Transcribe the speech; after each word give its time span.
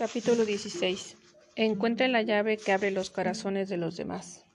Capítulo 0.00 0.46
16. 0.46 1.18
Encuentre 1.56 2.08
la 2.08 2.22
llave 2.22 2.56
que 2.56 2.72
abre 2.72 2.90
los 2.90 3.10
corazones 3.10 3.68
de 3.68 3.76
los 3.76 3.98
demás. 3.98 4.46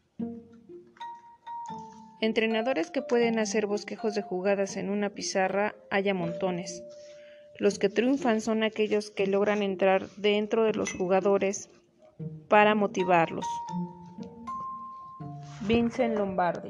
Entrenadores 2.19 2.89
que 2.89 3.03
pueden 3.03 3.37
hacer 3.37 3.67
bosquejos 3.67 4.15
de 4.15 4.23
jugadas 4.23 4.75
en 4.75 4.89
una 4.89 5.11
pizarra 5.11 5.75
hay 5.91 6.11
montones. 6.13 6.81
Los 7.59 7.77
que 7.77 7.89
triunfan 7.89 8.41
son 8.41 8.63
aquellos 8.63 9.11
que 9.11 9.27
logran 9.27 9.61
entrar 9.61 10.09
dentro 10.17 10.63
de 10.63 10.73
los 10.73 10.93
jugadores 10.93 11.69
para 12.49 12.73
motivarlos. 12.73 13.45
Vincent 15.61 16.17
Lombardi. 16.17 16.69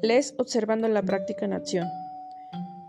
Les 0.00 0.34
observando 0.38 0.88
la 0.88 1.02
práctica 1.02 1.44
en 1.44 1.52
acción. 1.52 1.97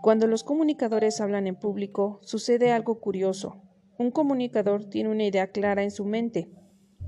Cuando 0.02 0.26
los 0.26 0.44
comunicadores 0.44 1.20
hablan 1.20 1.46
en 1.46 1.56
público, 1.56 2.20
sucede 2.22 2.72
algo 2.72 3.00
curioso. 3.00 3.60
Un 3.98 4.10
comunicador 4.10 4.86
tiene 4.86 5.10
una 5.10 5.24
idea 5.24 5.48
clara 5.48 5.82
en 5.82 5.90
su 5.90 6.06
mente, 6.06 6.50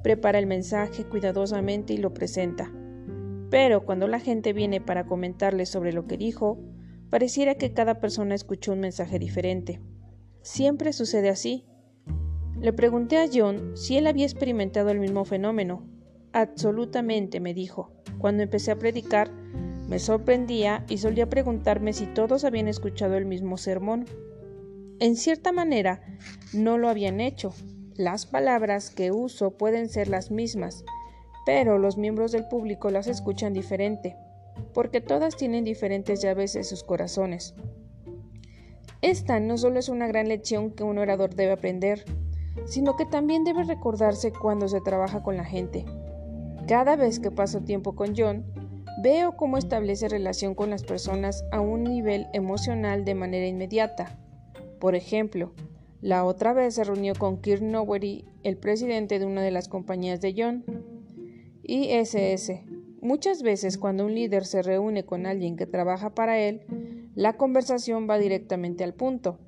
prepara 0.03 0.39
el 0.39 0.47
mensaje 0.47 1.05
cuidadosamente 1.05 1.95
y 1.95 1.97
lo 1.97 2.13
presenta. 2.13 2.71
Pero 3.51 3.87
cuando 3.87 4.09
la 4.09 4.21
gente 4.21 4.53
viene 4.53 4.83
para 4.83 5.07
comentarle 5.07 5.65
sobre 5.65 5.95
lo 5.95 6.07
que 6.07 6.19
dijo, 6.19 6.59
pareciera 7.09 7.55
que 7.55 7.73
cada 7.73 7.99
persona 7.99 8.35
escuchó 8.35 8.73
un 8.73 8.81
mensaje 8.81 9.19
diferente. 9.19 9.81
Siempre 10.43 10.93
sucede 10.93 11.31
así. 11.31 11.65
Le 12.61 12.75
pregunté 12.75 13.17
a 13.17 13.29
John 13.33 13.75
si 13.75 13.97
él 13.97 14.07
había 14.07 14.27
experimentado 14.27 14.91
el 14.91 15.01
mismo 15.01 15.25
fenómeno. 15.25 15.87
Absolutamente, 16.33 17.41
me 17.41 17.55
dijo. 17.55 17.91
Cuando 18.19 18.43
empecé 18.43 18.71
a 18.71 18.79
predicar, 18.79 19.31
me 19.93 19.99
sorprendía 19.99 20.87
y 20.89 20.97
solía 20.97 21.29
preguntarme 21.29 21.93
si 21.93 22.07
todos 22.07 22.45
habían 22.45 22.67
escuchado 22.67 23.15
el 23.19 23.27
mismo 23.27 23.59
sermón. 23.59 24.07
En 25.01 25.17
cierta 25.17 25.53
manera, 25.53 26.01
no 26.55 26.79
lo 26.79 26.89
habían 26.89 27.21
hecho. 27.21 27.53
Las 27.95 28.25
palabras 28.25 28.89
que 28.89 29.13
uso 29.13 29.51
pueden 29.59 29.91
ser 29.91 30.09
las 30.09 30.31
mismas, 30.31 30.83
pero 31.45 31.77
los 31.77 31.99
miembros 31.99 32.33
del 32.33 32.49
público 32.49 32.89
las 32.89 33.07
escuchan 33.07 33.53
diferente, 33.53 34.17
porque 34.73 35.03
todas 35.03 35.37
tienen 35.37 35.63
diferentes 35.63 36.23
llaves 36.23 36.57
en 36.57 36.65
sus 36.65 36.85
corazones. 36.85 37.55
Esta 39.03 39.41
no 39.41 39.59
solo 39.59 39.79
es 39.79 39.91
una 39.91 40.07
gran 40.07 40.27
lección 40.27 40.71
que 40.71 40.85
un 40.85 40.97
orador 40.97 41.35
debe 41.35 41.53
aprender, 41.53 42.07
sino 42.65 42.97
que 42.97 43.05
también 43.05 43.45
debe 43.45 43.65
recordarse 43.65 44.33
cuando 44.33 44.69
se 44.69 44.81
trabaja 44.81 45.23
con 45.23 45.37
la 45.37 45.45
gente. 45.45 45.85
Cada 46.67 46.97
vez 46.97 47.21
que 47.21 47.31
paso 47.31 47.61
tiempo 47.61 47.95
con 47.95 48.15
John, 48.17 48.62
Veo 49.03 49.37
cómo 49.37 49.59
establece 49.59 50.09
relación 50.09 50.55
con 50.55 50.71
las 50.71 50.85
personas 50.85 51.45
a 51.51 51.61
un 51.61 51.83
nivel 51.83 52.29
emocional 52.33 53.05
de 53.05 53.17
manera 53.17 53.49
inmediata. 53.49 54.17
Por 54.79 54.95
ejemplo, 54.95 55.55
la 56.01 56.25
otra 56.25 56.53
vez 56.53 56.77
se 56.77 56.85
reunió 56.85 57.15
con 57.17 57.41
Kirk 57.41 57.63
Nowery, 57.63 58.25
el 58.45 58.57
presidente 58.59 59.19
de 59.19 59.27
una 59.27 59.43
de 59.43 59.51
las 59.51 59.67
compañías 59.67 60.21
de 60.21 60.35
John. 60.39 60.65
ISS. 61.65 62.61
Muchas 63.01 63.43
veces 63.43 63.77
cuando 63.77 64.07
un 64.07 64.15
líder 64.15 64.47
se 64.47 64.63
reúne 64.63 65.05
con 65.05 65.27
alguien 65.27 65.57
que 65.57 65.67
trabaja 65.67 66.15
para 66.15 66.39
él, 66.39 67.11
la 67.17 67.37
conversación 67.37 68.09
va 68.09 68.19
directamente 68.19 68.85
al 68.85 68.95
punto. 68.95 69.41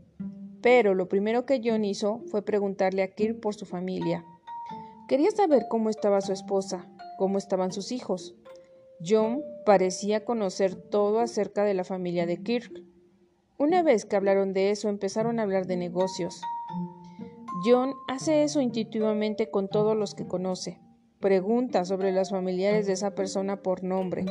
Pero 0.63 0.95
lo 0.95 1.09
primero 1.09 1.47
que 1.47 1.61
John 1.65 1.85
hizo 1.85 2.23
fue 2.27 2.45
preguntarle 2.45 3.05
a 3.05 3.15
Kirk 3.15 3.39
por 3.39 3.55
su 3.55 3.67
familia. 3.67 4.25
Quería 5.07 5.31
saber 5.31 5.67
cómo 5.71 5.91
estaba 5.91 6.21
su 6.23 6.33
esposa, 6.33 6.89
cómo 7.19 7.39
estaban 7.39 7.71
sus 7.71 7.93
hijos, 7.93 8.35
John 9.07 9.43
parecía 9.67 10.25
conocer 10.25 10.75
todo 10.77 11.21
acerca 11.21 11.65
de 11.65 11.75
la 11.75 11.85
familia 11.85 12.27
de 12.27 12.43
Kirk. 12.43 12.83
Una 13.59 13.83
vez 13.83 14.05
que 14.05 14.17
hablaron 14.17 14.53
de 14.53 14.71
eso, 14.71 14.89
empezaron 14.89 15.39
a 15.39 15.43
hablar 15.43 15.67
de 15.67 15.77
negocios. 15.77 16.41
John 17.65 17.95
hace 18.09 18.43
eso 18.43 18.61
intuitivamente 18.61 19.51
con 19.51 19.69
todos 19.69 19.97
los 19.97 20.15
que 20.15 20.27
conoce. 20.27 20.81
Pregunta 21.21 21.85
sobre 21.85 22.13
los 22.13 22.31
familiares 22.31 22.87
de 22.87 22.93
esa 22.93 23.15
persona 23.15 23.63
por 23.63 23.83
nombre. 23.83 24.27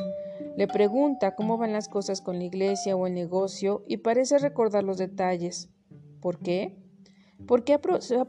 Le 0.56 0.68
pregunta 0.68 1.34
cómo 1.34 1.58
van 1.58 1.72
las 1.72 1.88
cosas 1.88 2.20
con 2.20 2.38
la 2.38 2.44
iglesia 2.44 2.94
o 2.94 3.06
el 3.06 3.14
negocio 3.14 3.82
y 3.88 3.96
parece 3.98 4.38
recordar 4.38 4.84
los 4.84 4.98
detalles. 4.98 5.70
¿Por 6.20 6.38
qué? 6.38 6.76
Porque 7.46 7.78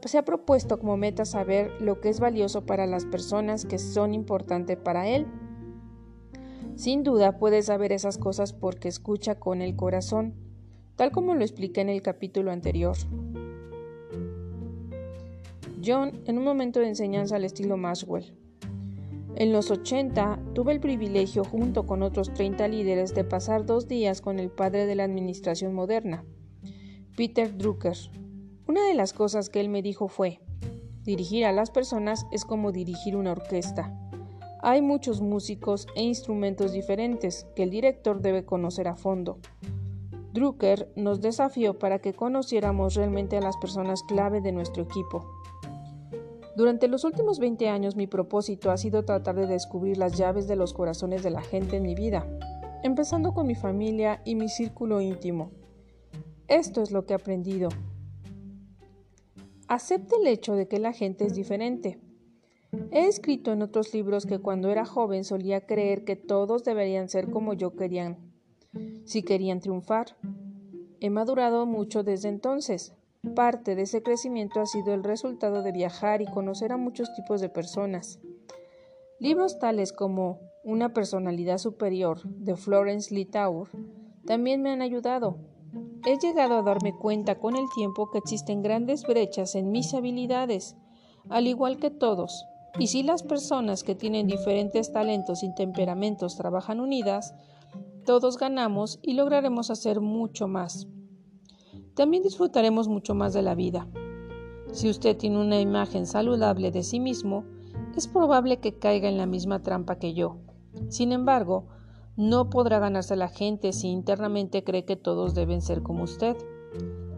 se 0.02 0.18
ha 0.18 0.24
propuesto 0.24 0.78
como 0.78 0.96
meta 0.96 1.24
saber 1.24 1.70
lo 1.80 2.00
que 2.00 2.08
es 2.08 2.18
valioso 2.18 2.66
para 2.66 2.86
las 2.86 3.04
personas 3.04 3.64
que 3.64 3.78
son 3.78 4.12
importantes 4.12 4.76
para 4.76 5.06
él. 5.08 5.26
Sin 6.76 7.02
duda 7.02 7.38
puede 7.38 7.62
saber 7.62 7.90
esas 7.90 8.18
cosas 8.18 8.52
porque 8.52 8.88
escucha 8.88 9.36
con 9.36 9.62
el 9.62 9.76
corazón, 9.76 10.34
tal 10.94 11.10
como 11.10 11.34
lo 11.34 11.40
expliqué 11.40 11.80
en 11.80 11.88
el 11.88 12.02
capítulo 12.02 12.50
anterior. 12.50 12.96
John 15.84 16.20
en 16.26 16.36
un 16.36 16.44
momento 16.44 16.80
de 16.80 16.88
enseñanza 16.88 17.36
al 17.36 17.44
estilo 17.44 17.78
Maxwell. 17.78 18.34
En 19.36 19.52
los 19.52 19.70
80 19.70 20.38
tuve 20.54 20.72
el 20.72 20.80
privilegio 20.80 21.44
junto 21.44 21.86
con 21.86 22.02
otros 22.02 22.32
30 22.34 22.68
líderes 22.68 23.14
de 23.14 23.24
pasar 23.24 23.64
dos 23.64 23.88
días 23.88 24.20
con 24.20 24.38
el 24.38 24.50
padre 24.50 24.84
de 24.84 24.96
la 24.96 25.04
administración 25.04 25.72
moderna, 25.72 26.24
Peter 27.16 27.56
Drucker. 27.56 27.96
Una 28.68 28.86
de 28.86 28.94
las 28.94 29.14
cosas 29.14 29.48
que 29.48 29.60
él 29.60 29.70
me 29.70 29.80
dijo 29.80 30.08
fue, 30.08 30.40
dirigir 31.04 31.46
a 31.46 31.52
las 31.52 31.70
personas 31.70 32.26
es 32.32 32.44
como 32.44 32.72
dirigir 32.72 33.16
una 33.16 33.32
orquesta. 33.32 33.94
Hay 34.68 34.82
muchos 34.82 35.20
músicos 35.20 35.86
e 35.94 36.02
instrumentos 36.02 36.72
diferentes 36.72 37.46
que 37.54 37.62
el 37.62 37.70
director 37.70 38.20
debe 38.20 38.44
conocer 38.44 38.88
a 38.88 38.96
fondo. 38.96 39.38
Drucker 40.32 40.90
nos 40.96 41.20
desafió 41.20 41.78
para 41.78 42.00
que 42.00 42.14
conociéramos 42.14 42.96
realmente 42.96 43.36
a 43.36 43.40
las 43.40 43.56
personas 43.58 44.02
clave 44.02 44.40
de 44.40 44.50
nuestro 44.50 44.82
equipo. 44.82 45.24
Durante 46.56 46.88
los 46.88 47.04
últimos 47.04 47.38
20 47.38 47.68
años 47.68 47.94
mi 47.94 48.08
propósito 48.08 48.72
ha 48.72 48.76
sido 48.76 49.04
tratar 49.04 49.36
de 49.36 49.46
descubrir 49.46 49.98
las 49.98 50.18
llaves 50.18 50.48
de 50.48 50.56
los 50.56 50.72
corazones 50.72 51.22
de 51.22 51.30
la 51.30 51.42
gente 51.42 51.76
en 51.76 51.84
mi 51.84 51.94
vida, 51.94 52.26
empezando 52.82 53.34
con 53.34 53.46
mi 53.46 53.54
familia 53.54 54.20
y 54.24 54.34
mi 54.34 54.48
círculo 54.48 55.00
íntimo. 55.00 55.52
Esto 56.48 56.82
es 56.82 56.90
lo 56.90 57.06
que 57.06 57.12
he 57.12 57.16
aprendido. 57.16 57.68
Acepte 59.68 60.16
el 60.16 60.26
hecho 60.26 60.56
de 60.56 60.66
que 60.66 60.80
la 60.80 60.92
gente 60.92 61.24
es 61.24 61.36
diferente. 61.36 62.00
He 62.90 63.06
escrito 63.06 63.52
en 63.52 63.62
otros 63.62 63.92
libros 63.94 64.26
que 64.26 64.38
cuando 64.38 64.70
era 64.70 64.84
joven 64.84 65.24
solía 65.24 65.66
creer 65.66 66.04
que 66.04 66.16
todos 66.16 66.64
deberían 66.64 67.08
ser 67.08 67.30
como 67.30 67.52
yo 67.52 67.74
querían, 67.74 68.16
si 69.04 69.22
querían 69.22 69.60
triunfar. 69.60 70.16
He 71.00 71.10
madurado 71.10 71.66
mucho 71.66 72.02
desde 72.02 72.28
entonces. 72.28 72.94
Parte 73.34 73.74
de 73.74 73.82
ese 73.82 74.02
crecimiento 74.02 74.60
ha 74.60 74.66
sido 74.66 74.94
el 74.94 75.02
resultado 75.02 75.62
de 75.62 75.72
viajar 75.72 76.22
y 76.22 76.26
conocer 76.26 76.72
a 76.72 76.76
muchos 76.76 77.12
tipos 77.14 77.40
de 77.40 77.48
personas. 77.48 78.20
Libros 79.18 79.58
tales 79.58 79.92
como 79.92 80.40
Una 80.62 80.92
personalidad 80.92 81.58
superior 81.58 82.22
de 82.22 82.56
Florence 82.56 83.14
Littauer 83.14 83.68
también 84.26 84.62
me 84.62 84.70
han 84.70 84.82
ayudado. 84.82 85.38
He 86.04 86.18
llegado 86.18 86.58
a 86.58 86.62
darme 86.62 86.94
cuenta 86.94 87.38
con 87.38 87.56
el 87.56 87.66
tiempo 87.74 88.10
que 88.10 88.18
existen 88.18 88.62
grandes 88.62 89.04
brechas 89.04 89.54
en 89.54 89.70
mis 89.70 89.94
habilidades, 89.94 90.76
al 91.28 91.46
igual 91.46 91.78
que 91.78 91.90
todos, 91.90 92.44
y 92.78 92.88
si 92.88 93.02
las 93.02 93.22
personas 93.22 93.82
que 93.82 93.94
tienen 93.94 94.26
diferentes 94.26 94.92
talentos 94.92 95.42
y 95.42 95.54
temperamentos 95.54 96.36
trabajan 96.36 96.80
unidas, 96.80 97.34
todos 98.04 98.38
ganamos 98.38 98.98
y 99.02 99.14
lograremos 99.14 99.70
hacer 99.70 100.00
mucho 100.00 100.46
más. 100.46 100.86
También 101.94 102.22
disfrutaremos 102.22 102.88
mucho 102.88 103.14
más 103.14 103.32
de 103.32 103.42
la 103.42 103.54
vida. 103.54 103.88
Si 104.72 104.90
usted 104.90 105.16
tiene 105.16 105.40
una 105.40 105.60
imagen 105.60 106.06
saludable 106.06 106.70
de 106.70 106.82
sí 106.82 107.00
mismo, 107.00 107.44
es 107.96 108.06
probable 108.06 108.58
que 108.58 108.78
caiga 108.78 109.08
en 109.08 109.16
la 109.16 109.26
misma 109.26 109.62
trampa 109.62 109.98
que 109.98 110.12
yo. 110.12 110.36
Sin 110.88 111.12
embargo, 111.12 111.68
no 112.16 112.50
podrá 112.50 112.78
ganarse 112.78 113.16
la 113.16 113.28
gente 113.28 113.72
si 113.72 113.88
internamente 113.88 114.64
cree 114.64 114.84
que 114.84 114.96
todos 114.96 115.34
deben 115.34 115.62
ser 115.62 115.82
como 115.82 116.04
usted. 116.04 116.36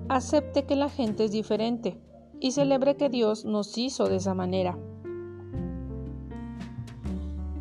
Acepte 0.09 0.65
que 0.65 0.77
la 0.77 0.89
gente 0.89 1.25
es 1.25 1.33
diferente 1.33 2.01
y 2.41 2.53
celebre 2.53 2.97
que 2.97 3.09
Dios 3.09 3.45
nos 3.45 3.77
hizo 3.77 4.09
de 4.09 4.17
esa 4.17 4.35
manera. 4.35 4.79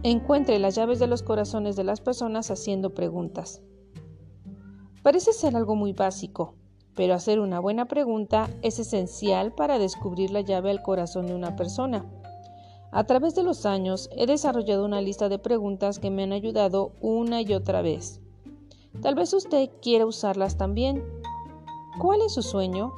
Encuentre 0.09 0.57
las 0.57 0.73
llaves 0.73 0.99
de 0.99 1.07
los 1.07 1.21
corazones 1.21 1.75
de 1.75 1.83
las 1.83 1.99
personas 1.99 2.49
haciendo 2.49 2.93
preguntas. 2.93 3.61
Parece 5.03 5.33
ser 5.33 5.57
algo 5.57 5.75
muy 5.75 5.91
básico, 5.91 6.55
pero 6.95 7.13
hacer 7.13 7.41
una 7.41 7.59
buena 7.59 7.89
pregunta 7.89 8.49
es 8.61 8.79
esencial 8.79 9.51
para 9.51 9.79
descubrir 9.79 10.31
la 10.31 10.39
llave 10.39 10.71
al 10.71 10.81
corazón 10.81 11.27
de 11.27 11.35
una 11.35 11.57
persona. 11.57 12.05
A 12.93 13.03
través 13.03 13.35
de 13.35 13.43
los 13.43 13.65
años 13.65 14.09
he 14.15 14.27
desarrollado 14.27 14.85
una 14.85 15.01
lista 15.01 15.27
de 15.27 15.39
preguntas 15.39 15.99
que 15.99 16.09
me 16.09 16.23
han 16.23 16.31
ayudado 16.31 16.93
una 17.01 17.41
y 17.41 17.53
otra 17.53 17.81
vez. 17.81 18.21
Tal 19.01 19.13
vez 19.13 19.33
usted 19.33 19.69
quiera 19.81 20.05
usarlas 20.05 20.55
también. 20.55 21.03
¿Cuál 21.99 22.21
es 22.21 22.33
su 22.33 22.43
sueño? 22.43 22.93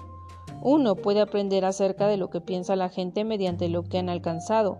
Uno 0.61 0.93
puede 0.93 1.21
aprender 1.21 1.65
acerca 1.65 2.07
de 2.07 2.17
lo 2.17 2.29
que 2.29 2.39
piensa 2.39 2.75
la 2.75 2.89
gente 2.89 3.23
mediante 3.23 3.67
lo 3.67 3.81
que 3.81 3.97
han 3.97 4.09
alcanzado. 4.09 4.77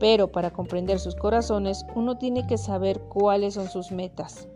Pero 0.00 0.32
para 0.32 0.50
comprender 0.50 0.98
sus 0.98 1.14
corazones 1.14 1.86
uno 1.94 2.18
tiene 2.18 2.46
que 2.48 2.58
saber 2.58 2.98
cuáles 2.98 3.54
son 3.54 3.68
sus 3.68 3.92
metas. 3.92 4.48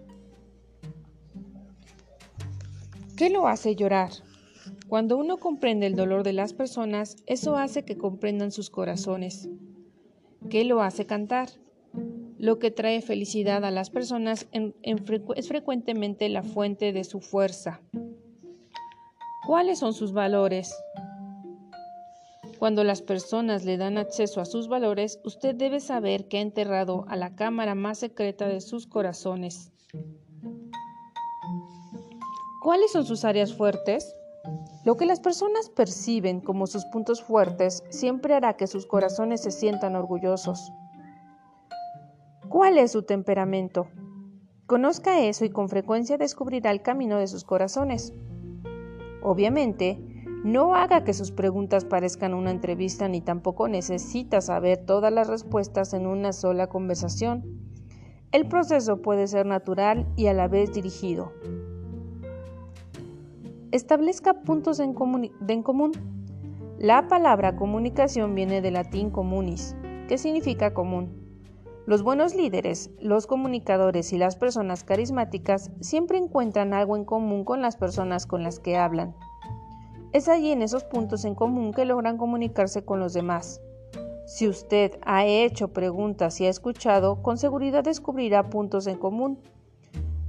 ¿Qué 3.17 3.31
lo 3.31 3.47
hace 3.47 3.77
llorar? 3.77 4.11
Cuando 4.89 5.17
uno 5.17 5.37
comprende 5.37 5.87
el 5.87 5.95
dolor 5.95 6.25
de 6.25 6.33
las 6.33 6.53
personas, 6.53 7.17
eso 7.27 7.57
hace 7.57 7.85
que 7.85 7.97
comprendan 7.97 8.51
sus 8.51 8.71
corazones. 8.71 9.49
¿Qué 10.51 10.65
lo 10.65 10.83
hace 10.83 11.07
cantar? 11.07 11.49
Lo 12.39 12.59
que 12.59 12.71
trae 12.71 13.01
felicidad 13.01 13.65
a 13.65 13.71
las 13.71 13.91
personas 13.91 14.49
es 14.53 15.49
frecuentemente 15.49 16.29
la 16.29 16.43
fuente 16.43 16.93
de 16.93 17.05
su 17.05 17.21
fuerza. 17.21 17.81
¿Cuáles 19.47 19.79
son 19.79 19.95
sus 19.95 20.13
valores? 20.13 20.75
Cuando 22.59 22.85
las 22.85 23.03
personas 23.03 23.65
le 23.65 23.77
dan 23.77 23.99
acceso 23.99 24.41
a 24.41 24.45
sus 24.45 24.69
valores, 24.69 25.21
usted 25.25 25.55
debe 25.55 25.81
saber 25.81 26.29
que 26.29 26.39
ha 26.39 26.41
enterrado 26.41 27.05
a 27.09 27.17
la 27.17 27.35
cámara 27.35 27.75
más 27.75 27.99
secreta 27.99 28.49
de 28.49 28.61
sus 28.61 28.87
corazones. 28.87 29.73
¿Cuáles 32.63 32.93
son 32.93 33.05
sus 33.05 33.25
áreas 33.25 33.55
fuertes? 33.55 34.15
Lo 34.85 34.97
que 34.97 35.07
las 35.07 35.21
personas 35.21 35.69
perciben 35.71 36.41
como 36.41 36.67
sus 36.67 36.85
puntos 36.87 37.23
fuertes 37.23 37.83
siempre 37.91 38.35
hará 38.35 38.57
que 38.57 38.67
sus 38.67 38.87
corazones 38.87 39.43
se 39.43 39.51
sientan 39.51 39.97
orgullosos. 39.97 40.73
¿Cuál 42.49 42.79
es 42.79 42.93
su 42.93 43.03
temperamento? 43.03 43.89
Conozca 44.67 45.21
eso 45.21 45.45
y 45.45 45.51
con 45.51 45.69
frecuencia 45.69 46.17
descubrirá 46.17 46.71
el 46.71 46.83
camino 46.83 47.19
de 47.19 47.27
sus 47.27 47.45
corazones. 47.45 48.15
Obviamente, 49.23 50.14
no 50.45 50.75
haga 50.75 51.05
que 51.05 51.15
sus 51.15 51.33
preguntas 51.33 51.87
parezcan 51.87 52.35
una 52.35 52.51
entrevista 52.51 53.09
ni 53.09 53.23
tampoco 53.23 53.67
necesita 53.67 54.43
saber 54.43 54.77
todas 54.77 55.11
las 55.11 55.27
respuestas 55.27 55.95
en 55.95 56.07
una 56.07 56.35
sola 56.35 56.67
conversación. 56.67 57.43
El 58.31 58.47
proceso 58.47 59.01
puede 59.01 59.27
ser 59.27 59.47
natural 59.47 60.07
y 60.17 60.27
a 60.27 60.35
la 60.35 60.47
vez 60.47 60.75
dirigido. 60.75 61.33
Establezca 63.73 64.43
puntos 64.43 64.81
en, 64.81 64.93
común. 64.93 65.93
La 66.79 67.09
palabra 67.09 67.57
comunicación 67.57 68.35
viene 68.35 68.61
del 68.61 68.75
latín 68.75 69.09
comunis, 69.09 69.75
que 70.09 70.19
significa 70.19 70.75
común. 70.75 71.25
Los 71.87 72.03
buenos 72.03 72.35
líderes, 72.35 72.91
los 73.01 73.27
comunicadores 73.27 74.13
y 74.13 74.19
las 74.19 74.37
personas 74.37 74.85
carismáticas 74.85 75.71
siempre 75.81 76.19
encuentran 76.19 76.75
algo 76.75 76.99
en 76.99 77.07
común 77.07 77.45
con 77.45 77.63
las 77.63 77.77
personas 77.77 78.27
con 78.27 78.43
las 78.43 78.59
que 78.59 78.77
hablan. 78.77 79.15
Es 80.15 80.29
allí 80.29 80.53
en 80.53 80.63
esos 80.63 80.85
puntos 80.85 81.25
en 81.25 81.35
común 81.35 81.75
que 81.75 81.85
logran 81.85 82.19
comunicarse 82.19 82.85
con 82.85 83.01
los 83.01 83.15
demás. 83.15 83.61
Si 84.27 84.47
usted 84.47 84.93
ha 85.05 85.27
hecho 85.27 85.73
preguntas 85.73 86.41
y 86.41 86.47
ha 86.47 86.51
escuchado, 86.51 87.21
con 87.21 87.37
seguridad 87.37 87.83
descubrirá 87.83 88.49
puntos 88.49 88.87
en 88.87 88.97
común. 88.97 89.41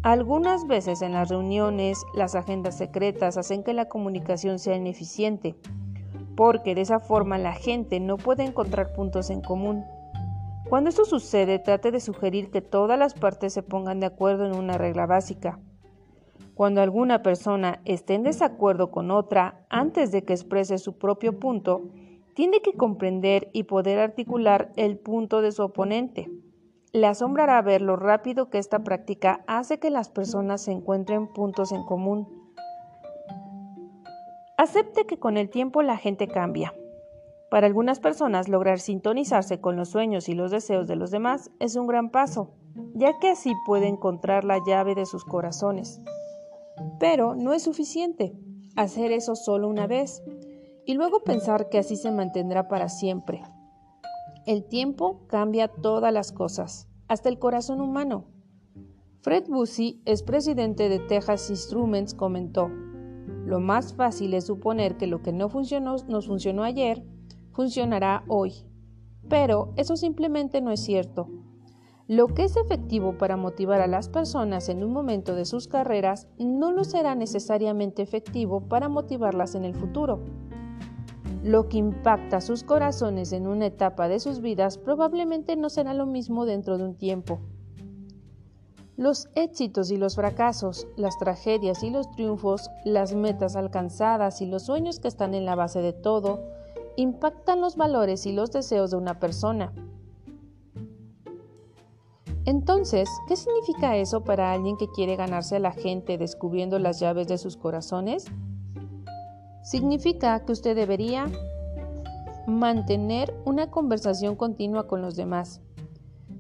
Algunas 0.02 0.66
veces 0.66 1.04
en 1.04 1.14
las 1.14 1.30
reuniones 1.30 2.04
las 2.16 2.34
agendas 2.34 2.76
secretas 2.76 3.38
hacen 3.38 3.64
que 3.64 3.76
la 3.76 3.88
comunicación 3.88 4.58
sea 4.58 4.76
ineficiente, 4.76 5.56
porque 6.36 6.74
de 6.74 6.82
esa 6.82 7.00
forma 7.00 7.38
la 7.38 7.54
gente 7.54 8.00
no 8.00 8.18
puede 8.18 8.44
encontrar 8.44 8.92
puntos 8.92 9.30
en 9.30 9.42
común. 9.42 9.86
Cuando 10.68 10.90
esto 10.90 11.06
sucede, 11.06 11.60
trate 11.60 11.92
de 11.92 12.00
sugerir 12.00 12.50
que 12.50 12.64
todas 12.64 12.98
las 12.98 13.14
partes 13.14 13.54
se 13.54 13.62
pongan 13.62 14.00
de 14.00 14.08
acuerdo 14.08 14.48
en 14.48 14.56
una 14.56 14.80
regla 14.80 15.06
básica. 15.06 15.60
Cuando 16.56 16.82
alguna 16.82 17.22
persona 17.22 17.82
esté 17.84 18.14
en 18.14 18.24
desacuerdo 18.24 18.90
con 18.90 19.12
otra 19.12 19.66
antes 19.70 20.14
de 20.14 20.24
que 20.24 20.32
exprese 20.32 20.78
su 20.78 20.98
propio 20.98 21.38
punto, 21.38 21.90
tiene 22.34 22.62
que 22.62 22.74
comprender 22.74 23.50
y 23.52 23.64
poder 23.64 24.00
articular 24.00 24.72
el 24.78 24.98
punto 24.98 25.42
de 25.42 25.52
su 25.52 25.64
oponente. 25.64 26.32
Le 26.94 27.08
asombrará 27.08 27.62
ver 27.62 27.82
lo 27.82 27.98
rápido 27.98 28.50
que 28.50 28.58
esta 28.58 28.86
práctica 28.86 29.44
hace 29.48 29.80
que 29.80 29.90
las 29.90 30.08
personas 30.08 30.62
se 30.62 30.72
encuentren 30.72 31.28
puntos 31.28 31.74
en 31.74 31.84
común. 31.84 32.26
Acepte 34.58 35.06
que 35.06 35.20
con 35.20 35.36
el 35.36 35.50
tiempo 35.50 35.82
la 35.82 35.98
gente 35.98 36.30
cambia. 36.30 36.74
Para 37.52 37.68
algunas 37.68 38.00
personas 38.00 38.48
lograr 38.48 38.80
sintonizarse 38.80 39.60
con 39.60 39.76
los 39.76 39.90
sueños 39.90 40.30
y 40.30 40.34
los 40.34 40.52
deseos 40.52 40.88
de 40.88 40.96
los 40.96 41.12
demás 41.12 41.52
es 41.60 41.76
un 41.76 41.88
gran 41.88 42.12
paso, 42.12 42.54
ya 42.94 43.20
que 43.20 43.32
así 43.32 43.54
puede 43.66 43.88
encontrar 43.88 44.46
la 44.46 44.60
llave 44.66 44.96
de 44.96 45.06
sus 45.06 45.26
corazones. 45.26 46.02
Pero 47.00 47.36
no 47.36 47.54
es 47.54 47.64
suficiente 47.64 48.34
hacer 48.76 49.12
eso 49.12 49.36
solo 49.36 49.68
una 49.68 49.88
vez 49.88 50.24
y 50.86 50.94
luego 50.94 51.24
pensar 51.24 51.70
que 51.70 51.80
así 51.80 51.96
se 51.96 52.12
mantendrá 52.12 52.68
para 52.68 52.90
siempre. 52.90 53.42
El 54.46 54.66
tiempo 54.66 55.26
cambia 55.28 55.68
todas 55.68 56.14
las 56.14 56.32
cosas, 56.32 56.88
hasta 57.08 57.30
el 57.30 57.40
corazón 57.40 57.82
humano. 57.82 58.26
Fred 59.22 59.46
Busey, 59.48 60.02
es 60.06 60.22
presidente 60.22 60.88
de 60.88 61.00
Texas 61.00 61.50
Instruments, 61.50 62.14
comentó, 62.14 62.70
lo 63.46 63.60
más 63.60 63.94
fácil 63.94 64.34
es 64.34 64.46
suponer 64.46 64.98
que 64.98 65.08
lo 65.08 65.22
que 65.22 65.32
no 65.32 65.50
funcionó, 65.50 65.96
nos 66.08 66.28
funcionó 66.28 66.64
ayer, 66.64 67.04
funcionará 67.52 68.24
hoy. 68.28 68.54
Pero 69.30 69.72
eso 69.78 69.96
simplemente 69.96 70.62
no 70.62 70.72
es 70.72 70.80
cierto. 70.80 71.30
Lo 72.08 72.28
que 72.28 72.44
es 72.44 72.56
efectivo 72.56 73.18
para 73.18 73.36
motivar 73.36 73.82
a 73.82 73.88
las 73.88 74.10
personas 74.10 74.70
en 74.70 74.84
un 74.84 74.94
momento 74.94 75.34
de 75.34 75.44
sus 75.44 75.68
carreras 75.68 76.28
no 76.38 76.72
lo 76.72 76.84
será 76.84 77.16
necesariamente 77.16 78.04
efectivo 78.04 78.62
para 78.62 78.90
motivarlas 78.90 79.56
en 79.56 79.66
el 79.66 79.74
futuro. 79.74 80.20
Lo 81.44 81.68
que 81.68 81.78
impacta 81.78 82.42
sus 82.42 82.64
corazones 82.64 83.34
en 83.34 83.48
una 83.48 83.66
etapa 83.66 84.08
de 84.08 84.20
sus 84.20 84.40
vidas 84.40 84.78
probablemente 84.78 85.56
no 85.56 85.72
será 85.72 85.96
lo 85.96 86.06
mismo 86.06 86.46
dentro 86.46 86.78
de 86.78 86.84
un 86.84 86.96
tiempo. 86.96 87.40
Los 88.98 89.28
éxitos 89.34 89.90
y 89.90 89.98
los 89.98 90.16
fracasos, 90.16 90.88
las 90.98 91.18
tragedias 91.18 91.82
y 91.82 91.90
los 91.90 92.10
triunfos, 92.12 92.70
las 92.86 93.16
metas 93.16 93.56
alcanzadas 93.56 94.42
y 94.42 94.46
los 94.46 94.64
sueños 94.64 95.00
que 95.00 95.08
están 95.08 95.34
en 95.34 95.46
la 95.46 95.56
base 95.56 95.82
de 95.82 95.92
todo, 95.92 96.44
impactan 96.98 97.62
los 97.62 97.76
valores 97.76 98.28
y 98.28 98.32
los 98.32 98.52
deseos 98.52 98.92
de 98.92 98.98
una 98.98 99.20
persona. 99.20 99.74
Entonces, 102.46 103.10
¿qué 103.28 103.36
significa 103.36 103.98
eso 103.98 104.24
para 104.24 104.52
alguien 104.52 104.78
que 104.78 104.88
quiere 104.88 105.16
ganarse 105.16 105.56
a 105.56 105.60
la 105.60 105.72
gente 105.72 106.20
descubriendo 106.20 106.78
las 106.78 107.00
llaves 107.00 107.28
de 107.28 107.40
sus 107.40 107.58
corazones? 107.58 108.26
Significa 109.64 110.40
que 110.46 110.52
usted 110.52 110.76
debería 110.76 111.26
mantener 112.46 113.36
una 113.46 113.72
conversación 113.72 114.36
continua 114.36 114.88
con 114.88 115.02
los 115.02 115.16
demás. 115.16 115.62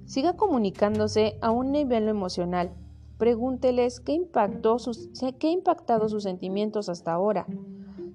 Siga 0.05 0.33
comunicándose 0.33 1.39
a 1.41 1.49
un 1.49 1.71
nivel 1.71 2.07
emocional. 2.07 2.71
Pregúnteles 3.17 3.99
qué, 3.99 4.11
impactó 4.13 4.77
sus, 4.77 5.09
qué 5.39 5.47
ha 5.47 5.51
impactado 5.51 6.07
sus 6.07 6.21
sentimientos 6.21 6.87
hasta 6.87 7.13
ahora. 7.13 7.47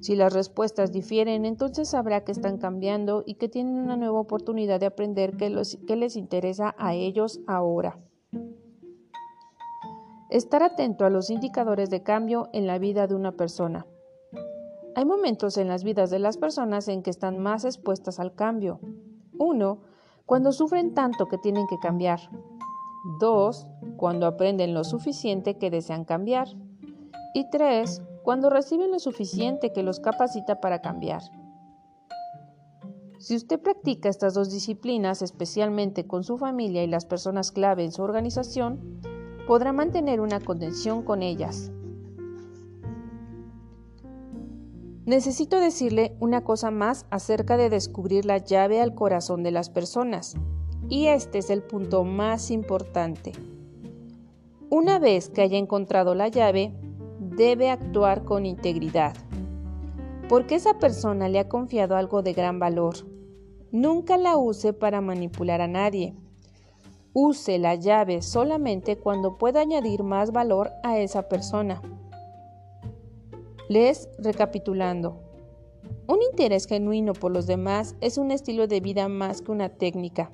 Si 0.00 0.16
las 0.16 0.32
respuestas 0.32 0.92
difieren, 0.92 1.44
entonces 1.44 1.90
sabrá 1.90 2.24
que 2.24 2.32
están 2.32 2.56
cambiando 2.56 3.22
y 3.26 3.34
que 3.34 3.48
tienen 3.48 3.74
una 3.74 3.96
nueva 3.96 4.18
oportunidad 4.18 4.80
de 4.80 4.86
aprender 4.86 5.36
qué, 5.36 5.54
qué 5.86 5.96
les 5.96 6.16
interesa 6.16 6.74
a 6.78 6.94
ellos 6.94 7.40
ahora. 7.46 7.98
Estar 10.30 10.62
atento 10.62 11.04
a 11.04 11.10
los 11.10 11.28
indicadores 11.28 11.90
de 11.90 12.02
cambio 12.02 12.48
en 12.52 12.66
la 12.66 12.78
vida 12.78 13.06
de 13.06 13.14
una 13.14 13.32
persona. 13.32 13.86
Hay 14.94 15.04
momentos 15.04 15.58
en 15.58 15.68
las 15.68 15.84
vidas 15.84 16.08
de 16.10 16.18
las 16.18 16.38
personas 16.38 16.88
en 16.88 17.02
que 17.02 17.10
están 17.10 17.38
más 17.38 17.64
expuestas 17.64 18.18
al 18.20 18.34
cambio. 18.34 18.80
Uno, 19.38 19.82
cuando 20.24 20.52
sufren 20.52 20.94
tanto 20.94 21.26
que 21.26 21.38
tienen 21.38 21.66
que 21.66 21.78
cambiar. 21.78 22.20
Dos, 23.18 23.66
cuando 23.96 24.26
aprenden 24.26 24.72
lo 24.72 24.84
suficiente 24.84 25.58
que 25.58 25.70
desean 25.70 26.04
cambiar. 26.04 26.48
Y 27.34 27.50
tres, 27.50 28.02
cuando 28.30 28.48
reciben 28.48 28.92
lo 28.92 29.00
suficiente 29.00 29.72
que 29.72 29.82
los 29.82 29.98
capacita 29.98 30.60
para 30.60 30.80
cambiar. 30.80 31.20
Si 33.18 33.34
usted 33.34 33.58
practica 33.58 34.08
estas 34.08 34.34
dos 34.34 34.52
disciplinas, 34.52 35.20
especialmente 35.20 36.06
con 36.06 36.22
su 36.22 36.38
familia 36.38 36.84
y 36.84 36.86
las 36.86 37.06
personas 37.06 37.50
clave 37.50 37.82
en 37.82 37.90
su 37.90 38.02
organización, 38.02 39.00
podrá 39.48 39.72
mantener 39.72 40.20
una 40.20 40.38
conexión 40.38 41.02
con 41.02 41.24
ellas, 41.24 41.72
Necesito 45.06 45.58
decirle 45.58 46.16
una 46.20 46.44
cosa 46.44 46.70
más 46.70 47.06
acerca 47.10 47.56
de 47.56 47.68
descubrir 47.68 48.26
la 48.26 48.38
llave 48.38 48.80
al 48.80 48.94
corazón 48.94 49.42
de 49.42 49.50
las 49.50 49.70
personas. 49.70 50.36
Y 50.88 51.06
este 51.06 51.38
es 51.38 51.50
el 51.50 51.64
punto 51.64 52.04
más 52.04 52.52
importante. 52.52 53.32
Una 54.68 55.00
vez 55.00 55.30
que 55.30 55.42
haya 55.42 55.58
encontrado 55.58 56.14
la 56.14 56.28
llave, 56.28 56.72
debe 57.36 57.70
actuar 57.70 58.24
con 58.24 58.46
integridad. 58.46 59.14
Porque 60.28 60.54
esa 60.54 60.78
persona 60.78 61.28
le 61.28 61.38
ha 61.38 61.48
confiado 61.48 61.96
algo 61.96 62.22
de 62.22 62.32
gran 62.32 62.58
valor. 62.58 62.94
Nunca 63.72 64.16
la 64.16 64.36
use 64.36 64.72
para 64.72 65.00
manipular 65.00 65.60
a 65.60 65.68
nadie. 65.68 66.14
Use 67.12 67.58
la 67.58 67.74
llave 67.74 68.22
solamente 68.22 68.96
cuando 68.96 69.36
pueda 69.38 69.60
añadir 69.60 70.02
más 70.02 70.32
valor 70.32 70.70
a 70.84 70.98
esa 70.98 71.28
persona. 71.28 71.82
Les 73.68 74.08
recapitulando. 74.18 75.20
Un 76.06 76.22
interés 76.22 76.66
genuino 76.66 77.12
por 77.12 77.32
los 77.32 77.46
demás 77.46 77.94
es 78.00 78.18
un 78.18 78.30
estilo 78.30 78.66
de 78.66 78.80
vida 78.80 79.08
más 79.08 79.42
que 79.42 79.52
una 79.52 79.68
técnica. 79.68 80.30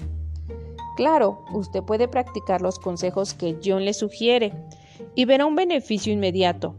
Claro, 0.97 1.45
usted 1.53 1.83
puede 1.83 2.09
practicar 2.09 2.63
los 2.63 2.79
consejos 2.79 3.35
que 3.35 3.59
John 3.63 3.85
le 3.85 3.93
sugiere 3.93 4.55
y 5.15 5.27
verá 5.27 5.45
un 5.45 5.55
beneficio 5.55 6.13
inmediato, 6.13 6.75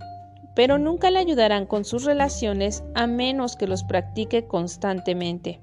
pero 0.58 0.80
nunca 0.80 1.12
le 1.12 1.20
ayudarán 1.20 1.68
con 1.68 1.86
sus 1.86 2.04
relaciones 2.04 2.84
a 2.96 3.06
menos 3.06 3.56
que 3.56 3.68
los 3.68 3.84
practique 3.84 4.48
constantemente. 4.48 5.62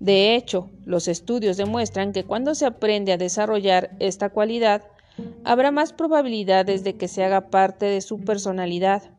De 0.00 0.34
hecho, 0.34 0.68
los 0.84 1.06
estudios 1.06 1.56
demuestran 1.56 2.12
que 2.12 2.24
cuando 2.24 2.56
se 2.56 2.66
aprende 2.66 3.12
a 3.12 3.18
desarrollar 3.18 3.92
esta 4.00 4.30
cualidad, 4.30 4.82
habrá 5.44 5.70
más 5.70 5.92
probabilidades 5.92 6.82
de 6.82 6.96
que 6.96 7.06
se 7.06 7.22
haga 7.22 7.50
parte 7.50 7.86
de 7.86 8.00
su 8.00 8.18
personalidad. 8.18 9.12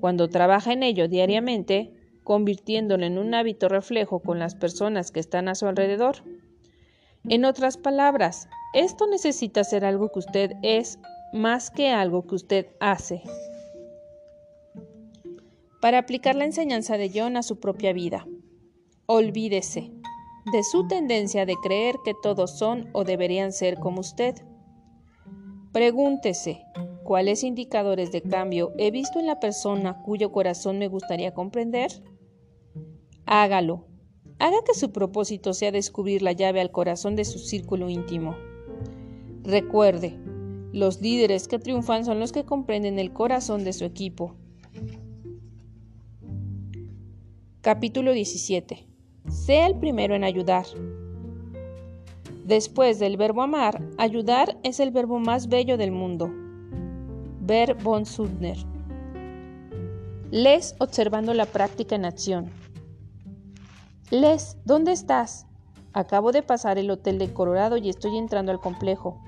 Cuando 0.00 0.30
trabaja 0.30 0.72
en 0.72 0.82
ello 0.82 1.06
diariamente, 1.06 1.92
convirtiéndolo 2.24 3.04
en 3.04 3.18
un 3.18 3.34
hábito 3.34 3.68
reflejo 3.68 4.20
con 4.20 4.38
las 4.38 4.54
personas 4.54 5.10
que 5.10 5.20
están 5.20 5.46
a 5.46 5.54
su 5.54 5.66
alrededor. 5.66 6.24
En 7.28 7.44
otras 7.44 7.76
palabras, 7.76 8.48
esto 8.72 9.06
necesita 9.06 9.62
ser 9.62 9.84
algo 9.84 10.10
que 10.10 10.20
usted 10.20 10.52
es 10.62 10.98
más 11.34 11.70
que 11.70 11.90
algo 11.90 12.26
que 12.26 12.36
usted 12.36 12.66
hace. 12.80 13.22
Para 15.80 15.98
aplicar 15.98 16.36
la 16.36 16.44
enseñanza 16.44 16.98
de 16.98 17.10
John 17.14 17.36
a 17.38 17.42
su 17.42 17.58
propia 17.58 17.92
vida, 17.94 18.26
olvídese 19.06 19.90
de 20.52 20.62
su 20.62 20.86
tendencia 20.86 21.46
de 21.46 21.56
creer 21.62 21.96
que 22.04 22.14
todos 22.22 22.58
son 22.58 22.88
o 22.92 23.04
deberían 23.04 23.52
ser 23.52 23.78
como 23.78 24.00
usted. 24.00 24.34
Pregúntese, 25.72 26.64
¿cuáles 27.04 27.44
indicadores 27.44 28.12
de 28.12 28.22
cambio 28.22 28.72
he 28.76 28.90
visto 28.90 29.20
en 29.20 29.26
la 29.26 29.40
persona 29.40 30.02
cuyo 30.02 30.32
corazón 30.32 30.78
me 30.78 30.88
gustaría 30.88 31.32
comprender? 31.32 31.90
Hágalo. 33.24 33.86
Haga 34.38 34.58
que 34.66 34.74
su 34.74 34.90
propósito 34.90 35.54
sea 35.54 35.70
descubrir 35.70 36.22
la 36.22 36.32
llave 36.32 36.60
al 36.60 36.70
corazón 36.70 37.14
de 37.14 37.24
su 37.24 37.38
círculo 37.38 37.88
íntimo. 37.88 38.36
Recuerde, 39.44 40.18
los 40.72 41.00
líderes 41.00 41.46
que 41.46 41.58
triunfan 41.58 42.04
son 42.04 42.20
los 42.20 42.32
que 42.32 42.44
comprenden 42.44 42.98
el 42.98 43.12
corazón 43.12 43.64
de 43.64 43.72
su 43.72 43.84
equipo. 43.84 44.36
Capítulo 47.62 48.12
17. 48.12 48.86
Sea 49.28 49.66
el 49.66 49.78
primero 49.78 50.14
en 50.14 50.24
ayudar. 50.24 50.64
Después 52.46 52.98
del 52.98 53.18
verbo 53.18 53.42
amar, 53.42 53.86
ayudar 53.98 54.56
es 54.62 54.80
el 54.80 54.90
verbo 54.90 55.18
más 55.18 55.50
bello 55.50 55.76
del 55.76 55.90
mundo. 55.90 56.30
Ver 57.42 57.74
von 57.74 58.06
Suttner. 58.06 58.56
Les 60.30 60.74
observando 60.78 61.34
la 61.34 61.44
práctica 61.44 61.96
en 61.96 62.06
acción. 62.06 62.50
Les, 64.10 64.56
¿dónde 64.64 64.92
estás? 64.92 65.46
Acabo 65.92 66.32
de 66.32 66.42
pasar 66.42 66.78
el 66.78 66.90
hotel 66.90 67.18
de 67.18 67.34
Colorado 67.34 67.76
y 67.76 67.90
estoy 67.90 68.16
entrando 68.16 68.52
al 68.52 68.60
complejo. 68.60 69.20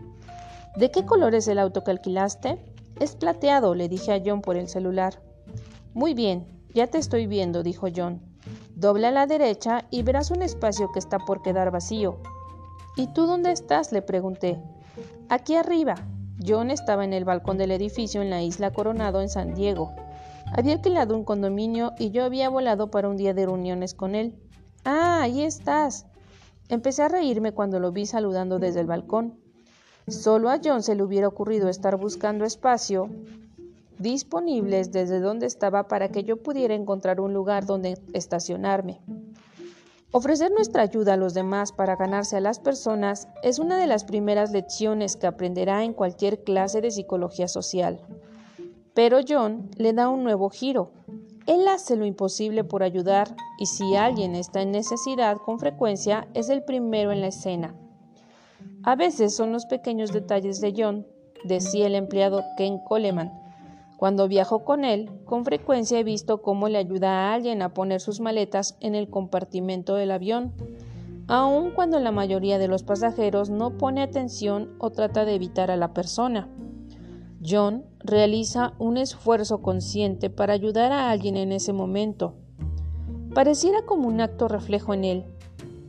¿De 0.78 0.90
qué 0.90 1.04
color 1.04 1.34
es 1.34 1.48
el 1.48 1.58
auto 1.58 1.84
que 1.84 1.90
alquilaste? 1.90 2.64
Es 2.98 3.14
plateado, 3.14 3.74
le 3.74 3.90
dije 3.90 4.10
a 4.10 4.22
John 4.24 4.40
por 4.40 4.56
el 4.56 4.68
celular. 4.68 5.22
Muy 5.92 6.14
bien, 6.14 6.46
ya 6.74 6.86
te 6.86 6.98
estoy 6.98 7.26
viendo, 7.26 7.62
dijo 7.62 7.88
John. 7.94 8.20
Dobla 8.74 9.08
a 9.08 9.12
la 9.12 9.26
derecha 9.26 9.84
y 9.90 10.02
verás 10.02 10.30
un 10.30 10.42
espacio 10.42 10.90
que 10.92 10.98
está 10.98 11.18
por 11.18 11.42
quedar 11.42 11.70
vacío. 11.70 12.18
¿Y 12.96 13.08
tú 13.08 13.26
dónde 13.26 13.52
estás? 13.52 13.92
le 13.92 14.02
pregunté. 14.02 14.60
Aquí 15.28 15.54
arriba. 15.54 15.94
John 16.44 16.70
estaba 16.70 17.04
en 17.04 17.12
el 17.12 17.24
balcón 17.24 17.58
del 17.58 17.70
edificio 17.70 18.22
en 18.22 18.30
la 18.30 18.42
isla 18.42 18.72
Coronado 18.72 19.20
en 19.20 19.28
San 19.28 19.54
Diego. 19.54 19.92
Había 20.52 20.74
alquilado 20.74 21.16
un 21.16 21.24
condominio 21.24 21.92
y 21.98 22.10
yo 22.10 22.24
había 22.24 22.48
volado 22.48 22.90
para 22.90 23.08
un 23.08 23.16
día 23.16 23.32
de 23.32 23.46
reuniones 23.46 23.94
con 23.94 24.14
él. 24.14 24.34
Ah, 24.84 25.20
ahí 25.22 25.42
estás. 25.42 26.06
Empecé 26.68 27.02
a 27.02 27.08
reírme 27.08 27.52
cuando 27.52 27.78
lo 27.80 27.92
vi 27.92 28.06
saludando 28.06 28.58
desde 28.58 28.80
el 28.80 28.86
balcón. 28.86 29.38
Solo 30.08 30.50
a 30.50 30.60
John 30.62 30.82
se 30.82 30.96
le 30.96 31.02
hubiera 31.02 31.28
ocurrido 31.28 31.68
estar 31.68 31.96
buscando 31.96 32.44
espacio 32.44 33.08
disponibles 33.98 34.92
desde 34.92 35.20
donde 35.20 35.46
estaba 35.46 35.88
para 35.88 36.08
que 36.10 36.24
yo 36.24 36.36
pudiera 36.36 36.74
encontrar 36.74 37.20
un 37.20 37.32
lugar 37.32 37.66
donde 37.66 37.98
estacionarme. 38.12 39.00
Ofrecer 40.14 40.50
nuestra 40.50 40.82
ayuda 40.82 41.14
a 41.14 41.16
los 41.16 41.32
demás 41.32 41.72
para 41.72 41.96
ganarse 41.96 42.36
a 42.36 42.40
las 42.40 42.60
personas 42.60 43.28
es 43.42 43.58
una 43.58 43.78
de 43.78 43.86
las 43.86 44.04
primeras 44.04 44.52
lecciones 44.52 45.16
que 45.16 45.26
aprenderá 45.26 45.84
en 45.84 45.94
cualquier 45.94 46.44
clase 46.44 46.82
de 46.82 46.90
psicología 46.90 47.48
social. 47.48 47.98
Pero 48.92 49.20
John 49.26 49.70
le 49.78 49.94
da 49.94 50.10
un 50.10 50.22
nuevo 50.22 50.50
giro. 50.50 50.90
Él 51.46 51.66
hace 51.66 51.96
lo 51.96 52.04
imposible 52.04 52.62
por 52.62 52.82
ayudar 52.82 53.34
y 53.58 53.64
si 53.66 53.96
alguien 53.96 54.34
está 54.34 54.60
en 54.60 54.72
necesidad 54.72 55.38
con 55.38 55.58
frecuencia 55.58 56.28
es 56.34 56.50
el 56.50 56.62
primero 56.62 57.10
en 57.10 57.22
la 57.22 57.28
escena. 57.28 57.74
A 58.84 58.96
veces 58.96 59.34
son 59.34 59.50
los 59.50 59.64
pequeños 59.64 60.12
detalles 60.12 60.60
de 60.60 60.74
John, 60.76 61.06
decía 61.44 61.86
el 61.86 61.94
empleado 61.94 62.42
Ken 62.58 62.78
Coleman. 62.84 63.41
Cuando 64.02 64.26
viajo 64.26 64.64
con 64.64 64.84
él, 64.84 65.12
con 65.26 65.44
frecuencia 65.44 65.96
he 65.96 66.02
visto 66.02 66.42
cómo 66.42 66.68
le 66.68 66.78
ayuda 66.78 67.08
a 67.08 67.34
alguien 67.34 67.62
a 67.62 67.72
poner 67.72 68.00
sus 68.00 68.18
maletas 68.18 68.76
en 68.80 68.96
el 68.96 69.08
compartimento 69.08 69.94
del 69.94 70.10
avión, 70.10 70.54
aun 71.28 71.70
cuando 71.70 72.00
la 72.00 72.10
mayoría 72.10 72.58
de 72.58 72.66
los 72.66 72.82
pasajeros 72.82 73.48
no 73.48 73.78
pone 73.78 74.02
atención 74.02 74.74
o 74.80 74.90
trata 74.90 75.24
de 75.24 75.36
evitar 75.36 75.70
a 75.70 75.76
la 75.76 75.94
persona. 75.94 76.48
John 77.48 77.84
realiza 78.00 78.72
un 78.80 78.96
esfuerzo 78.96 79.62
consciente 79.62 80.30
para 80.30 80.52
ayudar 80.52 80.90
a 80.90 81.12
alguien 81.12 81.36
en 81.36 81.52
ese 81.52 81.72
momento. 81.72 82.34
Pareciera 83.32 83.82
como 83.82 84.08
un 84.08 84.20
acto 84.20 84.48
reflejo 84.48 84.94
en 84.94 85.04
él. 85.04 85.24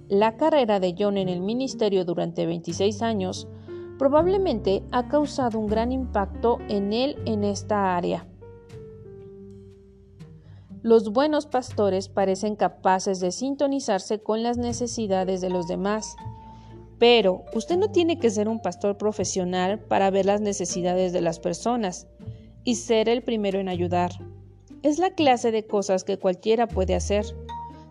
La 0.08 0.38
carrera 0.38 0.80
de 0.80 0.94
John 0.96 1.18
en 1.18 1.30
el 1.30 1.42
ministerio 1.42 2.06
durante 2.06 2.46
26 2.46 3.02
años 3.02 3.48
probablemente 3.98 4.84
ha 4.92 5.08
causado 5.08 5.60
un 5.60 5.68
gran 5.68 5.92
impacto 5.92 6.60
en 6.70 6.94
él 6.94 7.18
en 7.26 7.44
esta 7.44 7.96
área. 7.96 8.28
Los 10.82 11.14
buenos 11.14 11.46
pastores 11.46 12.10
parecen 12.10 12.56
capaces 12.56 13.20
de 13.20 13.32
sintonizarse 13.32 14.22
con 14.22 14.44
las 14.44 14.58
necesidades 14.58 15.40
de 15.40 15.50
los 15.50 15.68
demás 15.68 16.16
pero 17.04 17.44
usted 17.54 17.76
no 17.76 17.92
tiene 17.92 18.18
que 18.18 18.30
ser 18.30 18.48
un 18.48 18.62
pastor 18.62 18.98
profesional 18.98 19.78
para 19.78 20.10
ver 20.10 20.26
las 20.26 20.40
necesidades 20.40 21.12
de 21.12 21.20
las 21.20 21.38
personas 21.38 22.08
y 22.64 22.76
ser 22.76 23.10
el 23.10 23.24
primero 23.24 23.60
en 23.60 23.68
ayudar. 23.68 24.12
Es 24.84 25.00
la 25.00 25.10
clase 25.10 25.52
de 25.52 25.68
cosas 25.68 26.06
que 26.06 26.18
cualquiera 26.18 26.66
puede 26.66 26.96
hacer, 26.96 27.26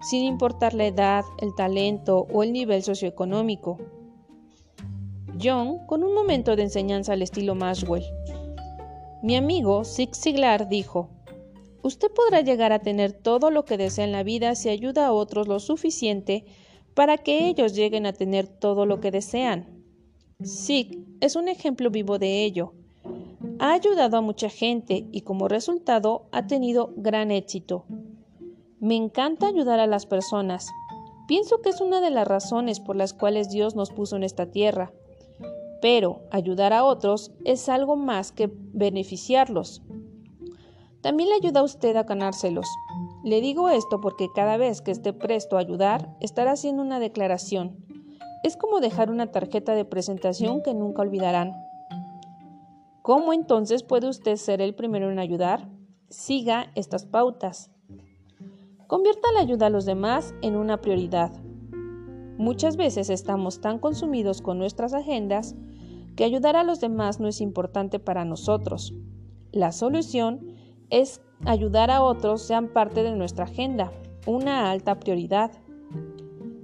sin 0.00 0.24
importar 0.24 0.72
la 0.72 0.86
edad, 0.86 1.24
el 1.42 1.54
talento 1.54 2.26
o 2.32 2.42
el 2.42 2.54
nivel 2.54 2.84
socioeconómico. 2.84 3.76
John, 5.40 5.86
con 5.86 6.04
un 6.04 6.14
momento 6.14 6.56
de 6.56 6.62
enseñanza 6.62 7.12
al 7.12 7.22
estilo 7.22 7.54
Maxwell. 7.54 8.04
Mi 9.22 9.36
amigo 9.36 9.84
Zig 9.84 10.14
Ziglar 10.14 10.68
dijo, 10.68 11.10
Usted 11.82 12.10
podrá 12.12 12.42
llegar 12.42 12.72
a 12.72 12.78
tener 12.78 13.12
todo 13.12 13.50
lo 13.50 13.64
que 13.64 13.76
desea 13.76 14.04
en 14.04 14.12
la 14.12 14.22
vida 14.22 14.54
si 14.54 14.68
ayuda 14.68 15.06
a 15.06 15.12
otros 15.12 15.48
lo 15.48 15.58
suficiente 15.58 16.44
para 16.94 17.18
que 17.18 17.48
ellos 17.48 17.74
lleguen 17.74 18.06
a 18.06 18.12
tener 18.12 18.46
todo 18.46 18.86
lo 18.86 19.00
que 19.00 19.10
desean. 19.10 19.82
SIG 20.42 21.04
es 21.20 21.36
un 21.36 21.48
ejemplo 21.48 21.90
vivo 21.90 22.18
de 22.18 22.44
ello. 22.44 22.74
Ha 23.58 23.72
ayudado 23.72 24.16
a 24.16 24.20
mucha 24.20 24.48
gente 24.48 25.06
y 25.12 25.22
como 25.22 25.48
resultado 25.48 26.26
ha 26.32 26.46
tenido 26.46 26.92
gran 26.96 27.30
éxito. 27.30 27.84
Me 28.80 28.96
encanta 28.96 29.46
ayudar 29.46 29.80
a 29.80 29.86
las 29.86 30.06
personas. 30.06 30.68
Pienso 31.28 31.60
que 31.62 31.70
es 31.70 31.80
una 31.80 32.00
de 32.00 32.10
las 32.10 32.26
razones 32.26 32.80
por 32.80 32.96
las 32.96 33.14
cuales 33.14 33.50
Dios 33.50 33.74
nos 33.76 33.90
puso 33.90 34.16
en 34.16 34.24
esta 34.24 34.50
tierra. 34.50 34.92
Pero 35.82 36.22
ayudar 36.30 36.72
a 36.72 36.84
otros 36.84 37.32
es 37.44 37.68
algo 37.68 37.96
más 37.96 38.30
que 38.30 38.50
beneficiarlos. 38.72 39.82
También 41.02 41.28
le 41.28 41.34
ayuda 41.34 41.60
a 41.60 41.64
usted 41.64 41.96
a 41.96 42.04
ganárselos. 42.04 42.68
Le 43.24 43.40
digo 43.40 43.68
esto 43.68 44.00
porque 44.00 44.28
cada 44.32 44.56
vez 44.56 44.80
que 44.80 44.92
esté 44.92 45.12
presto 45.12 45.56
a 45.56 45.60
ayudar, 45.60 46.16
estará 46.20 46.52
haciendo 46.52 46.82
una 46.82 47.00
declaración. 47.00 47.84
Es 48.44 48.56
como 48.56 48.78
dejar 48.78 49.10
una 49.10 49.32
tarjeta 49.32 49.74
de 49.74 49.84
presentación 49.84 50.62
que 50.62 50.72
nunca 50.72 51.02
olvidarán. 51.02 51.52
¿Cómo 53.02 53.32
entonces 53.32 53.82
puede 53.82 54.08
usted 54.08 54.36
ser 54.36 54.60
el 54.60 54.76
primero 54.76 55.10
en 55.10 55.18
ayudar? 55.18 55.68
Siga 56.08 56.70
estas 56.76 57.06
pautas. 57.06 57.72
Convierta 58.86 59.32
la 59.34 59.40
ayuda 59.40 59.66
a 59.66 59.70
los 59.70 59.84
demás 59.84 60.32
en 60.42 60.54
una 60.54 60.80
prioridad. 60.80 61.32
Muchas 62.38 62.76
veces 62.76 63.10
estamos 63.10 63.60
tan 63.60 63.80
consumidos 63.80 64.42
con 64.42 64.58
nuestras 64.58 64.94
agendas 64.94 65.56
que 66.16 66.24
ayudar 66.24 66.56
a 66.56 66.64
los 66.64 66.80
demás 66.80 67.20
no 67.20 67.28
es 67.28 67.40
importante 67.40 67.98
para 67.98 68.24
nosotros. 68.24 68.94
La 69.52 69.72
solución 69.72 70.46
es 70.90 71.20
ayudar 71.44 71.90
a 71.90 72.02
otros 72.02 72.42
sean 72.42 72.68
parte 72.68 73.02
de 73.02 73.12
nuestra 73.12 73.44
agenda, 73.44 73.92
una 74.26 74.70
alta 74.70 74.98
prioridad. 75.00 75.50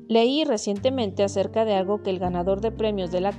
Leí 0.09 0.45
recientemente 0.45 1.23
acerca 1.23 1.65
de 1.65 1.75
algo 1.75 2.03
que 2.03 2.11
el 2.11 2.19
ganador 2.19 2.61
de 2.61 2.71
premios 2.71 3.11
de 3.11 3.21
la 3.21 3.31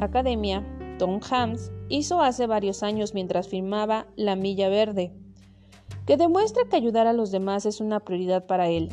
Academia, 0.00 0.66
Tom 0.98 1.20
Hanks, 1.28 1.72
hizo 1.88 2.20
hace 2.20 2.46
varios 2.46 2.82
años 2.82 3.14
mientras 3.14 3.48
firmaba 3.48 4.06
La 4.16 4.36
Milla 4.36 4.68
Verde, 4.68 5.12
que 6.06 6.16
demuestra 6.16 6.64
que 6.68 6.76
ayudar 6.76 7.06
a 7.06 7.12
los 7.12 7.30
demás 7.30 7.66
es 7.66 7.80
una 7.80 8.00
prioridad 8.00 8.46
para 8.46 8.68
él. 8.68 8.90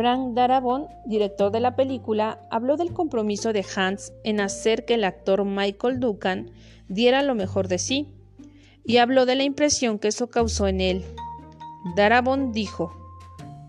Frank 0.00 0.32
Darabont, 0.32 0.88
director 1.04 1.52
de 1.52 1.60
la 1.60 1.76
película, 1.76 2.40
habló 2.50 2.78
del 2.78 2.94
compromiso 2.94 3.52
de 3.52 3.66
Hans 3.76 4.14
en 4.24 4.40
hacer 4.40 4.86
que 4.86 4.94
el 4.94 5.04
actor 5.04 5.44
Michael 5.44 6.00
Duncan 6.00 6.52
diera 6.88 7.22
lo 7.22 7.34
mejor 7.34 7.68
de 7.68 7.76
sí 7.76 8.08
y 8.82 8.96
habló 8.96 9.26
de 9.26 9.34
la 9.34 9.44
impresión 9.44 9.98
que 9.98 10.08
eso 10.08 10.30
causó 10.30 10.68
en 10.68 10.80
él. 10.80 11.04
Darabont 11.96 12.54
dijo, 12.54 12.94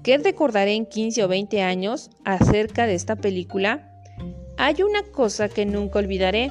¿qué 0.04 0.20
recordaré 0.20 0.76
en 0.76 0.86
15 0.86 1.22
o 1.26 1.28
20 1.28 1.64
años 1.64 2.10
acerca 2.24 2.88
de 2.88 2.96
esta 2.96 3.18
película? 3.18 3.92
Hay 4.56 4.84
una 4.84 5.04
cosa 5.12 5.50
que 5.50 5.66
nunca 5.66 6.00
olvidaré. 6.00 6.50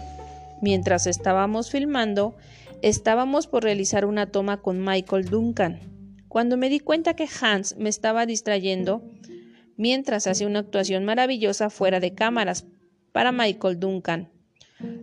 Mientras 0.60 1.06
estábamos 1.06 1.70
filmando, 1.70 2.34
estábamos 2.82 3.46
por 3.46 3.62
realizar 3.62 4.04
una 4.04 4.26
toma 4.26 4.58
con 4.58 4.84
Michael 4.84 5.30
Duncan. 5.30 5.80
Cuando 6.28 6.58
me 6.58 6.68
di 6.68 6.80
cuenta 6.80 7.14
que 7.14 7.26
Hans 7.40 7.76
me 7.78 7.88
estaba 7.88 8.26
distrayendo, 8.26 9.02
mientras 9.80 10.26
hacía 10.26 10.46
una 10.46 10.58
actuación 10.58 11.06
maravillosa 11.06 11.70
fuera 11.70 12.00
de 12.00 12.14
cámaras 12.14 12.66
para 13.12 13.32
Michael 13.32 13.80
Duncan. 13.80 14.28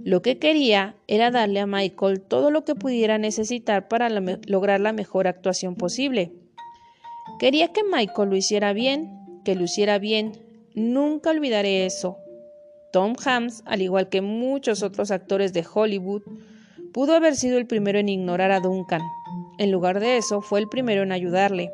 Lo 0.03 0.21
que 0.21 0.37
quería 0.37 0.95
era 1.07 1.31
darle 1.31 1.59
a 1.59 1.65
Michael 1.65 2.21
todo 2.21 2.51
lo 2.51 2.63
que 2.63 2.75
pudiera 2.75 3.17
necesitar 3.17 3.87
para 3.87 4.07
lograr 4.09 4.79
la 4.79 4.93
mejor 4.93 5.27
actuación 5.27 5.73
posible. 5.75 6.31
Quería 7.39 7.73
que 7.73 7.83
Michael 7.83 8.29
lo 8.29 8.35
hiciera 8.35 8.71
bien, 8.73 9.41
que 9.43 9.55
lo 9.55 9.63
hiciera 9.63 9.97
bien. 9.97 10.33
Nunca 10.75 11.31
olvidaré 11.31 11.87
eso. 11.87 12.17
Tom 12.93 13.15
Hanks, 13.23 13.63
al 13.65 13.81
igual 13.81 14.09
que 14.09 14.21
muchos 14.21 14.83
otros 14.83 15.09
actores 15.09 15.53
de 15.53 15.65
Hollywood, 15.73 16.21
pudo 16.93 17.15
haber 17.15 17.35
sido 17.35 17.57
el 17.57 17.65
primero 17.65 17.97
en 17.97 18.09
ignorar 18.09 18.51
a 18.51 18.59
Duncan. 18.59 19.01
En 19.57 19.71
lugar 19.71 19.99
de 19.99 20.17
eso, 20.17 20.41
fue 20.41 20.59
el 20.59 20.69
primero 20.69 21.01
en 21.01 21.11
ayudarle. 21.11 21.71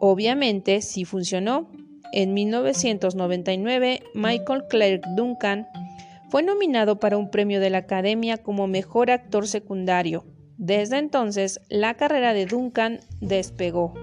Obviamente, 0.00 0.80
sí 0.80 1.04
funcionó, 1.04 1.68
en 2.14 2.32
1999, 2.32 4.04
Michael 4.14 4.62
Clark 4.68 5.02
Duncan 5.16 5.66
fue 6.28 6.44
nominado 6.44 7.00
para 7.00 7.16
un 7.16 7.28
premio 7.28 7.58
de 7.58 7.70
la 7.70 7.78
Academia 7.78 8.38
como 8.38 8.68
Mejor 8.68 9.10
Actor 9.10 9.48
Secundario. 9.48 10.24
Desde 10.56 10.98
entonces, 10.98 11.60
la 11.68 11.94
carrera 11.94 12.32
de 12.32 12.46
Duncan 12.46 13.00
despegó. 13.20 13.94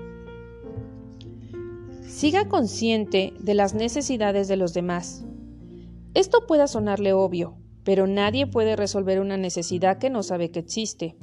Siga 2.05 2.49
consciente 2.49 3.33
de 3.39 3.53
las 3.53 3.73
necesidades 3.73 4.49
de 4.49 4.57
los 4.57 4.73
demás. 4.73 5.23
Esto 6.13 6.45
pueda 6.45 6.67
sonarle 6.67 7.13
obvio, 7.13 7.55
pero 7.85 8.07
nadie 8.07 8.45
puede 8.45 8.75
resolver 8.75 9.21
una 9.21 9.37
necesidad 9.37 9.99
que 9.99 10.09
no 10.09 10.21
sabe 10.21 10.51
que 10.51 10.59
existe. 10.59 11.15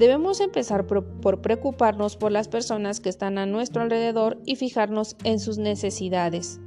Debemos 0.00 0.40
empezar 0.40 0.86
por 0.86 1.42
preocuparnos 1.42 2.16
por 2.16 2.32
las 2.32 2.48
personas 2.48 3.00
que 3.00 3.10
están 3.10 3.36
a 3.36 3.44
nuestro 3.44 3.82
alrededor 3.82 4.40
y 4.46 4.56
fijarnos 4.56 5.14
en 5.24 5.38
sus 5.38 5.58
necesidades. 5.58 6.58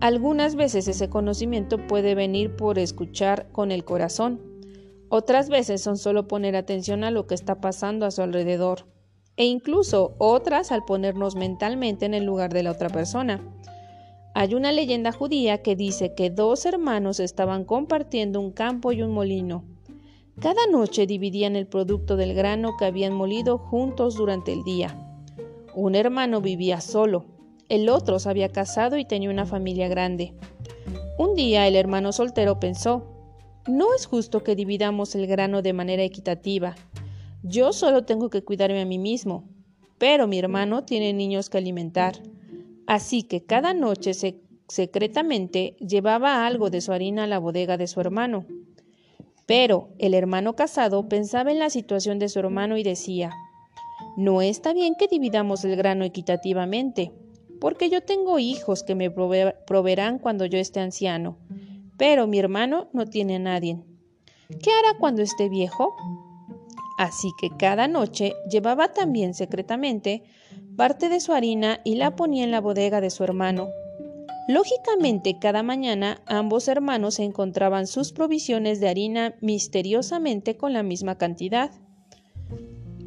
Algunas 0.00 0.54
veces 0.54 0.86
ese 0.86 1.08
conocimiento 1.08 1.78
puede 1.86 2.14
venir 2.14 2.56
por 2.56 2.78
escuchar 2.78 3.50
con 3.52 3.72
el 3.72 3.86
corazón. 3.86 4.42
Otras 5.08 5.48
veces 5.48 5.80
son 5.80 5.96
solo 5.96 6.28
poner 6.28 6.56
atención 6.56 7.04
a 7.04 7.10
lo 7.10 7.26
que 7.26 7.34
está 7.34 7.58
pasando 7.62 8.04
a 8.04 8.10
su 8.10 8.20
alrededor. 8.20 8.84
E 9.38 9.46
incluso 9.46 10.14
otras 10.18 10.70
al 10.70 10.84
ponernos 10.84 11.36
mentalmente 11.36 12.04
en 12.04 12.12
el 12.12 12.24
lugar 12.26 12.52
de 12.52 12.64
la 12.64 12.72
otra 12.72 12.90
persona. 12.90 13.40
Hay 14.34 14.54
una 14.54 14.72
leyenda 14.72 15.12
judía 15.12 15.62
que 15.62 15.74
dice 15.74 16.14
que 16.14 16.28
dos 16.28 16.66
hermanos 16.66 17.18
estaban 17.18 17.64
compartiendo 17.64 18.42
un 18.42 18.52
campo 18.52 18.92
y 18.92 19.00
un 19.00 19.12
molino. 19.12 19.77
Cada 20.40 20.68
noche 20.70 21.08
dividían 21.08 21.56
el 21.56 21.66
producto 21.66 22.16
del 22.16 22.32
grano 22.32 22.76
que 22.76 22.84
habían 22.84 23.12
molido 23.12 23.58
juntos 23.58 24.14
durante 24.14 24.52
el 24.52 24.62
día. 24.62 24.96
Un 25.74 25.96
hermano 25.96 26.40
vivía 26.40 26.80
solo, 26.80 27.24
el 27.68 27.88
otro 27.88 28.20
se 28.20 28.30
había 28.30 28.48
casado 28.48 28.98
y 28.98 29.04
tenía 29.04 29.30
una 29.30 29.46
familia 29.46 29.88
grande. 29.88 30.34
Un 31.18 31.34
día 31.34 31.66
el 31.66 31.74
hermano 31.74 32.12
soltero 32.12 32.60
pensó, 32.60 33.04
no 33.66 33.92
es 33.94 34.06
justo 34.06 34.44
que 34.44 34.54
dividamos 34.54 35.16
el 35.16 35.26
grano 35.26 35.60
de 35.60 35.72
manera 35.72 36.04
equitativa. 36.04 36.76
Yo 37.42 37.72
solo 37.72 38.04
tengo 38.04 38.30
que 38.30 38.44
cuidarme 38.44 38.80
a 38.80 38.86
mí 38.86 38.98
mismo, 38.98 39.48
pero 39.98 40.28
mi 40.28 40.38
hermano 40.38 40.84
tiene 40.84 41.12
niños 41.12 41.50
que 41.50 41.58
alimentar. 41.58 42.14
Así 42.86 43.24
que 43.24 43.44
cada 43.44 43.74
noche 43.74 44.12
secretamente 44.68 45.76
llevaba 45.80 46.46
algo 46.46 46.70
de 46.70 46.80
su 46.80 46.92
harina 46.92 47.24
a 47.24 47.26
la 47.26 47.40
bodega 47.40 47.76
de 47.76 47.88
su 47.88 48.00
hermano. 48.00 48.46
Pero 49.48 49.88
el 49.98 50.12
hermano 50.12 50.54
casado 50.54 51.08
pensaba 51.08 51.50
en 51.50 51.58
la 51.58 51.70
situación 51.70 52.18
de 52.18 52.28
su 52.28 52.38
hermano 52.38 52.76
y 52.76 52.82
decía, 52.82 53.32
no 54.14 54.42
está 54.42 54.74
bien 54.74 54.94
que 54.94 55.08
dividamos 55.08 55.64
el 55.64 55.74
grano 55.74 56.04
equitativamente, 56.04 57.12
porque 57.58 57.88
yo 57.88 58.02
tengo 58.02 58.38
hijos 58.38 58.82
que 58.82 58.94
me 58.94 59.10
proveerán 59.10 60.18
cuando 60.18 60.44
yo 60.44 60.58
esté 60.58 60.80
anciano, 60.80 61.38
pero 61.96 62.26
mi 62.26 62.38
hermano 62.38 62.90
no 62.92 63.06
tiene 63.06 63.36
a 63.36 63.38
nadie. 63.38 63.80
¿Qué 64.62 64.70
hará 64.70 64.98
cuando 64.98 65.22
esté 65.22 65.48
viejo? 65.48 65.96
Así 66.98 67.30
que 67.40 67.48
cada 67.56 67.88
noche 67.88 68.34
llevaba 68.50 68.92
también 68.92 69.32
secretamente 69.32 70.24
parte 70.76 71.08
de 71.08 71.20
su 71.20 71.32
harina 71.32 71.80
y 71.84 71.94
la 71.94 72.16
ponía 72.16 72.44
en 72.44 72.50
la 72.50 72.60
bodega 72.60 73.00
de 73.00 73.08
su 73.08 73.24
hermano, 73.24 73.68
Lógicamente, 74.48 75.38
cada 75.38 75.62
mañana 75.62 76.22
ambos 76.24 76.68
hermanos 76.68 77.18
encontraban 77.18 77.86
sus 77.86 78.12
provisiones 78.12 78.80
de 78.80 78.88
harina 78.88 79.34
misteriosamente 79.42 80.56
con 80.56 80.72
la 80.72 80.82
misma 80.82 81.18
cantidad, 81.18 81.70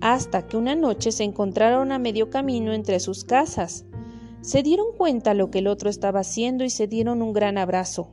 hasta 0.02 0.46
que 0.46 0.56
una 0.56 0.76
noche 0.76 1.12
se 1.12 1.24
encontraron 1.24 1.92
a 1.92 1.98
medio 1.98 2.30
camino 2.30 2.74
entre 2.74 3.00
sus 3.00 3.24
casas. 3.24 3.86
Se 4.42 4.62
dieron 4.62 4.96
cuenta 4.96 5.34
lo 5.34 5.50
que 5.50 5.60
el 5.60 5.68
otro 5.68 5.90
estaba 5.90 6.20
haciendo 6.20 6.64
y 6.64 6.70
se 6.70 6.86
dieron 6.86 7.24
un 7.24 7.34
gran 7.34 7.58
abrazo. 7.58 8.12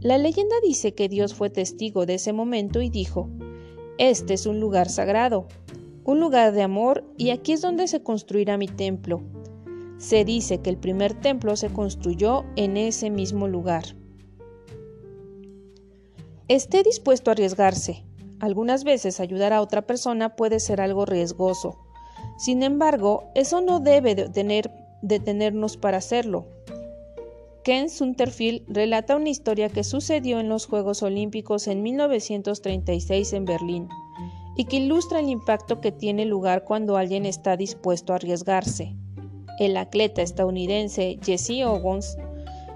La 0.00 0.18
leyenda 0.18 0.56
dice 0.60 0.92
que 0.92 1.08
Dios 1.08 1.34
fue 1.34 1.50
testigo 1.50 2.04
de 2.04 2.14
ese 2.14 2.32
momento 2.32 2.82
y 2.82 2.90
dijo, 2.90 3.30
Este 3.96 4.34
es 4.34 4.44
un 4.44 4.58
lugar 4.58 4.88
sagrado, 4.88 5.46
un 6.02 6.18
lugar 6.18 6.52
de 6.52 6.62
amor, 6.62 7.04
y 7.16 7.30
aquí 7.30 7.52
es 7.52 7.60
donde 7.60 7.86
se 7.86 8.02
construirá 8.02 8.56
mi 8.56 8.66
templo. 8.66 9.22
Se 9.98 10.24
dice 10.24 10.58
que 10.58 10.70
el 10.70 10.76
primer 10.76 11.14
templo 11.14 11.56
se 11.56 11.70
construyó 11.70 12.44
en 12.56 12.76
ese 12.76 13.10
mismo 13.10 13.48
lugar. 13.48 13.84
Esté 16.48 16.82
dispuesto 16.82 17.30
a 17.30 17.32
arriesgarse. 17.32 18.04
Algunas 18.38 18.84
veces 18.84 19.18
ayudar 19.20 19.52
a 19.52 19.62
otra 19.62 19.82
persona 19.82 20.36
puede 20.36 20.60
ser 20.60 20.80
algo 20.80 21.06
riesgoso. 21.06 21.78
Sin 22.38 22.62
embargo, 22.62 23.30
eso 23.34 23.62
no 23.62 23.80
debe 23.80 24.14
detenernos 25.02 25.76
para 25.76 25.96
hacerlo. 25.96 26.46
Ken 27.64 27.90
Sunterfield 27.90 28.62
relata 28.68 29.16
una 29.16 29.30
historia 29.30 29.70
que 29.70 29.82
sucedió 29.82 30.38
en 30.38 30.48
los 30.48 30.66
Juegos 30.66 31.02
Olímpicos 31.02 31.66
en 31.66 31.82
1936 31.82 33.32
en 33.32 33.44
Berlín 33.44 33.88
y 34.56 34.66
que 34.66 34.76
ilustra 34.76 35.18
el 35.18 35.28
impacto 35.28 35.80
que 35.80 35.90
tiene 35.90 36.26
lugar 36.26 36.62
cuando 36.62 36.96
alguien 36.96 37.26
está 37.26 37.56
dispuesto 37.56 38.12
a 38.12 38.16
arriesgarse. 38.16 38.94
El 39.58 39.76
atleta 39.78 40.20
estadounidense 40.20 41.18
Jesse 41.24 41.64
Owens 41.64 42.18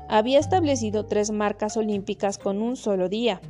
había 0.09 0.39
establecido 0.39 1.05
tres 1.05 1.31
marcas 1.31 1.77
olímpicas 1.77 2.39
con 2.39 2.63
un 2.63 2.77
solo 2.77 3.09
día, 3.09 3.43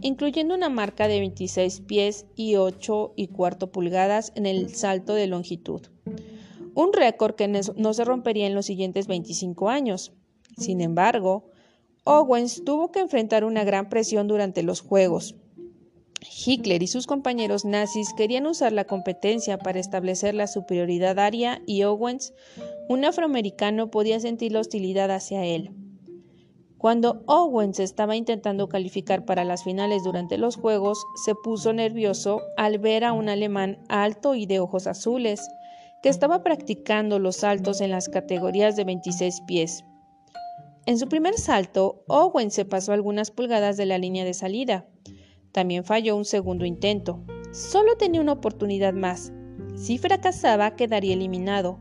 incluyendo 0.00 0.54
una 0.54 0.68
marca 0.68 1.08
de 1.08 1.18
26 1.20 1.80
pies 1.80 2.26
y 2.36 2.56
8 2.56 3.14
y 3.16 3.28
cuarto 3.28 3.72
pulgadas 3.72 4.32
en 4.34 4.44
el 4.44 4.74
salto 4.74 5.14
de 5.14 5.26
longitud, 5.26 5.80
un 6.74 6.92
récord 6.92 7.34
que 7.34 7.48
no 7.48 7.94
se 7.94 8.04
rompería 8.04 8.46
en 8.46 8.54
los 8.54 8.66
siguientes 8.66 9.06
25 9.06 9.70
años. 9.70 10.12
Sin 10.58 10.82
embargo, 10.82 11.50
Owens 12.04 12.64
tuvo 12.64 12.92
que 12.92 13.00
enfrentar 13.00 13.44
una 13.44 13.64
gran 13.64 13.88
presión 13.88 14.28
durante 14.28 14.62
los 14.62 14.82
Juegos, 14.82 15.36
Hitler 16.24 16.82
y 16.82 16.86
sus 16.86 17.06
compañeros 17.06 17.64
nazis 17.64 18.12
querían 18.14 18.46
usar 18.46 18.72
la 18.72 18.84
competencia 18.84 19.58
para 19.58 19.80
establecer 19.80 20.34
la 20.34 20.46
superioridad 20.46 21.18
aria 21.18 21.62
y 21.66 21.82
Owens, 21.82 22.32
un 22.88 23.04
afroamericano, 23.04 23.90
podía 23.90 24.20
sentir 24.20 24.52
la 24.52 24.60
hostilidad 24.60 25.10
hacia 25.10 25.44
él. 25.44 25.70
Cuando 26.78 27.22
Owens 27.26 27.80
estaba 27.80 28.14
intentando 28.14 28.68
calificar 28.68 29.24
para 29.24 29.44
las 29.44 29.64
finales 29.64 30.04
durante 30.04 30.36
los 30.36 30.56
Juegos, 30.56 31.02
se 31.24 31.34
puso 31.34 31.72
nervioso 31.72 32.42
al 32.58 32.78
ver 32.78 33.04
a 33.04 33.14
un 33.14 33.30
alemán 33.30 33.78
alto 33.88 34.34
y 34.34 34.44
de 34.44 34.60
ojos 34.60 34.86
azules, 34.86 35.40
que 36.02 36.10
estaba 36.10 36.42
practicando 36.42 37.18
los 37.18 37.36
saltos 37.36 37.80
en 37.80 37.90
las 37.90 38.10
categorías 38.10 38.76
de 38.76 38.84
26 38.84 39.40
pies. 39.46 39.84
En 40.84 40.98
su 40.98 41.08
primer 41.08 41.38
salto, 41.38 42.04
Owens 42.08 42.52
se 42.52 42.66
pasó 42.66 42.92
algunas 42.92 43.30
pulgadas 43.30 43.78
de 43.78 43.86
la 43.86 43.96
línea 43.96 44.26
de 44.26 44.34
salida, 44.34 44.86
también 45.54 45.84
falló 45.84 46.16
un 46.16 46.24
segundo 46.24 46.64
intento. 46.64 47.22
Solo 47.52 47.96
tenía 47.96 48.20
una 48.20 48.32
oportunidad 48.32 48.92
más. 48.92 49.32
Si 49.76 49.98
fracasaba, 49.98 50.74
quedaría 50.74 51.14
eliminado. 51.14 51.78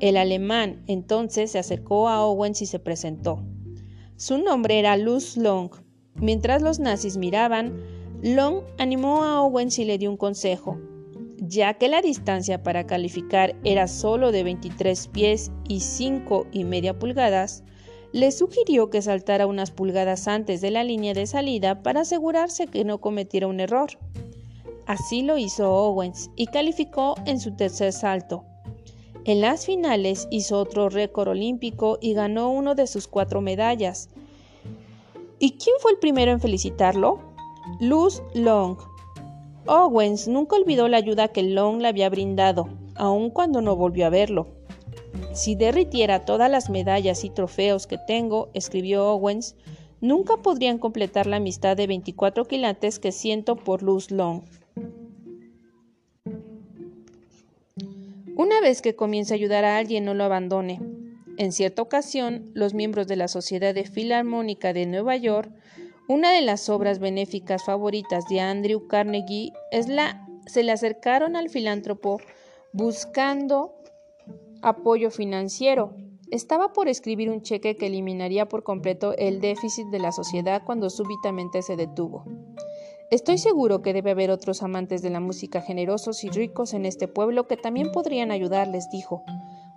El 0.00 0.16
alemán 0.16 0.82
entonces 0.86 1.50
se 1.50 1.58
acercó 1.58 2.08
a 2.08 2.24
Owens 2.24 2.62
y 2.62 2.66
se 2.66 2.78
presentó. 2.78 3.44
Su 4.16 4.38
nombre 4.38 4.78
era 4.78 4.96
Luz 4.96 5.36
Long. 5.36 5.70
Mientras 6.14 6.62
los 6.62 6.78
nazis 6.78 7.18
miraban, 7.18 7.76
Long 8.22 8.62
animó 8.78 9.24
a 9.24 9.42
Owens 9.42 9.78
y 9.78 9.84
le 9.84 9.98
dio 9.98 10.10
un 10.10 10.16
consejo. 10.16 10.80
Ya 11.36 11.74
que 11.74 11.88
la 11.88 12.00
distancia 12.00 12.62
para 12.62 12.86
calificar 12.86 13.54
era 13.62 13.88
solo 13.88 14.32
de 14.32 14.42
23 14.42 15.08
pies 15.08 15.52
y 15.68 15.80
5 15.80 16.46
y 16.50 16.64
media 16.64 16.98
pulgadas, 16.98 17.62
le 18.12 18.30
sugirió 18.30 18.90
que 18.90 19.02
saltara 19.02 19.46
unas 19.46 19.70
pulgadas 19.70 20.28
antes 20.28 20.60
de 20.60 20.70
la 20.70 20.84
línea 20.84 21.14
de 21.14 21.26
salida 21.26 21.82
para 21.82 22.02
asegurarse 22.02 22.66
que 22.66 22.84
no 22.84 22.98
cometiera 22.98 23.46
un 23.46 23.60
error. 23.60 23.90
Así 24.86 25.22
lo 25.22 25.38
hizo 25.38 25.72
Owens 25.72 26.30
y 26.36 26.46
calificó 26.46 27.14
en 27.24 27.40
su 27.40 27.56
tercer 27.56 27.92
salto. 27.92 28.44
En 29.24 29.40
las 29.40 29.66
finales 29.66 30.26
hizo 30.30 30.58
otro 30.58 30.88
récord 30.88 31.28
olímpico 31.28 31.98
y 32.00 32.12
ganó 32.12 32.50
uno 32.50 32.74
de 32.74 32.86
sus 32.86 33.06
cuatro 33.06 33.40
medallas. 33.40 34.08
¿Y 35.38 35.52
quién 35.52 35.76
fue 35.80 35.92
el 35.92 35.98
primero 35.98 36.32
en 36.32 36.40
felicitarlo? 36.40 37.20
Luz 37.80 38.22
Long. 38.34 38.76
Owens 39.66 40.26
nunca 40.26 40.56
olvidó 40.56 40.88
la 40.88 40.96
ayuda 40.96 41.28
que 41.28 41.44
Long 41.44 41.80
le 41.80 41.88
había 41.88 42.10
brindado, 42.10 42.68
aun 42.96 43.30
cuando 43.30 43.62
no 43.62 43.76
volvió 43.76 44.06
a 44.06 44.10
verlo. 44.10 44.48
Si 45.34 45.54
derritiera 45.54 46.26
todas 46.26 46.50
las 46.50 46.68
medallas 46.68 47.24
y 47.24 47.30
trofeos 47.30 47.86
que 47.86 47.96
tengo, 47.96 48.50
escribió 48.52 49.06
Owens, 49.06 49.56
nunca 50.02 50.36
podrían 50.36 50.78
completar 50.78 51.26
la 51.26 51.36
amistad 51.36 51.74
de 51.74 51.86
24 51.86 52.44
quilates 52.44 52.98
que 52.98 53.12
siento 53.12 53.56
por 53.56 53.82
Luz 53.82 54.10
Long. 54.10 54.42
Una 58.36 58.60
vez 58.60 58.82
que 58.82 58.94
comience 58.94 59.32
a 59.32 59.36
ayudar 59.36 59.64
a 59.64 59.78
alguien, 59.78 60.04
no 60.04 60.12
lo 60.12 60.24
abandone. 60.24 60.80
En 61.38 61.52
cierta 61.52 61.80
ocasión, 61.80 62.50
los 62.52 62.74
miembros 62.74 63.06
de 63.06 63.16
la 63.16 63.28
Sociedad 63.28 63.74
de 63.74 63.84
Filarmónica 63.84 64.74
de 64.74 64.84
Nueva 64.84 65.16
York, 65.16 65.50
una 66.08 66.32
de 66.32 66.42
las 66.42 66.68
obras 66.68 66.98
benéficas 66.98 67.64
favoritas 67.64 68.24
de 68.28 68.40
Andrew 68.40 68.86
Carnegie, 68.86 69.52
es 69.70 69.88
la, 69.88 70.26
se 70.46 70.62
le 70.62 70.72
acercaron 70.72 71.36
al 71.36 71.48
filántropo 71.48 72.20
buscando 72.72 73.81
apoyo 74.62 75.10
financiero. 75.10 75.94
Estaba 76.30 76.72
por 76.72 76.88
escribir 76.88 77.30
un 77.30 77.42
cheque 77.42 77.76
que 77.76 77.88
eliminaría 77.88 78.48
por 78.48 78.62
completo 78.62 79.14
el 79.18 79.40
déficit 79.40 79.88
de 79.88 79.98
la 79.98 80.12
sociedad 80.12 80.62
cuando 80.64 80.88
súbitamente 80.88 81.60
se 81.60 81.76
detuvo. 81.76 82.24
Estoy 83.10 83.36
seguro 83.36 83.82
que 83.82 83.92
debe 83.92 84.12
haber 84.12 84.30
otros 84.30 84.62
amantes 84.62 85.02
de 85.02 85.10
la 85.10 85.20
música 85.20 85.60
generosos 85.60 86.24
y 86.24 86.30
ricos 86.30 86.72
en 86.72 86.86
este 86.86 87.08
pueblo 87.08 87.46
que 87.46 87.58
también 87.58 87.92
podrían 87.92 88.30
ayudarles, 88.30 88.88
dijo. 88.90 89.22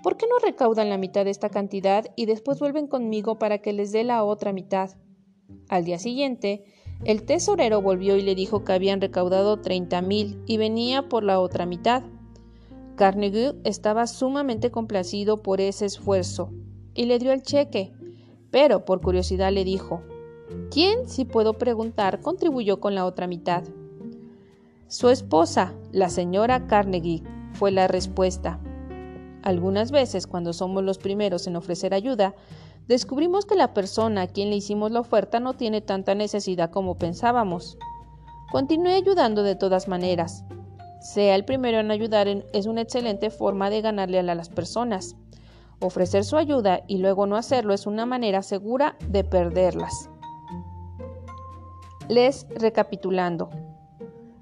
¿Por 0.04 0.15
qué 0.15 0.28
no 0.28 0.39
recaudan 0.39 0.88
la 0.88 0.98
mitad 0.98 1.26
de 1.26 1.32
esta 1.32 1.50
cantidad 1.50 2.06
y 2.15 2.28
después 2.28 2.60
vuelven 2.60 2.88
conmigo 2.88 3.38
para 3.38 3.58
que 3.58 3.74
les 3.74 3.91
dé 3.91 4.06
la 4.06 4.24
otra 4.24 4.54
mitad? 4.54 4.91
Al 5.67 5.84
día 5.84 6.00
siguiente, 6.00 6.63
el 7.04 7.24
tesorero 7.24 7.82
volvió 7.82 8.15
y 8.15 8.21
le 8.21 8.36
dijo 8.36 8.63
que 8.63 8.71
habían 8.71 9.02
recaudado 9.02 9.60
treinta 9.60 10.02
mil 10.02 10.41
y 10.45 10.56
venía 10.56 11.10
por 11.10 11.24
la 11.26 11.41
otra 11.41 11.65
mitad. 11.65 12.04
Carnegie 12.96 13.54
estaba 13.64 14.08
sumamente 14.08 14.72
complacido 14.72 15.42
por 15.42 15.62
ese 15.62 15.86
esfuerzo 15.86 16.52
y 16.94 17.06
le 17.06 17.20
dio 17.20 17.32
el 17.32 17.44
cheque, 17.44 17.94
pero 18.52 18.86
por 18.86 19.02
curiosidad 19.02 19.52
le 19.52 19.64
dijo 19.64 20.02
¿Quién, 20.72 21.08
si 21.10 21.26
puedo 21.26 21.54
preguntar, 21.54 22.22
contribuyó 22.22 22.80
con 22.80 22.96
la 22.96 23.06
otra 23.06 23.28
mitad? 23.28 23.64
Su 24.88 25.10
esposa, 25.10 25.74
la 25.92 26.10
señora 26.10 26.68
Carnegie, 26.68 27.24
fue 27.54 27.72
la 27.72 27.88
respuesta. 27.88 28.60
Algunas 29.42 29.92
veces, 29.92 30.28
cuando 30.28 30.54
somos 30.54 30.84
los 30.84 30.98
primeros 30.98 31.48
en 31.48 31.56
ofrecer 31.56 31.94
ayuda, 31.94 32.36
descubrimos 32.88 33.46
que 33.46 33.56
la 33.56 33.74
persona 33.74 34.24
a 34.24 34.28
quien 34.28 34.50
le 34.50 34.58
hicimos 34.58 34.92
la 34.92 35.00
oferta 35.00 35.40
no 35.40 35.54
tiene 35.54 35.82
tanta 35.82 36.16
necesidad 36.16 36.70
como 36.70 36.98
pensábamos. 36.98 37.78
Continúe 38.52 38.92
ayudando 38.92 39.44
de 39.44 39.56
todas 39.56 39.88
maneras. 39.88 40.46
Sea 41.06 41.36
el 41.36 41.46
primero 41.46 41.80
en 41.80 41.91
ayudar 41.91 42.28
es 42.28 42.65
una 42.65 42.82
excelente 42.82 43.30
forma 43.30 43.70
de 43.70 43.82
ganarle 43.82 44.18
a 44.18 44.24
las 44.24 44.50
personas. 44.50 45.15
Ofrecer 45.80 46.24
su 46.24 46.36
ayuda 46.36 46.82
y 46.88 46.98
luego 46.98 47.28
no 47.28 47.38
hacerlo 47.38 47.76
es 47.76 47.86
una 47.86 48.08
manera 48.08 48.41
segura 48.41 48.98
de 49.08 49.24
perderlas. 49.24 50.10
Les 52.10 52.48
recapitulando. 52.56 53.52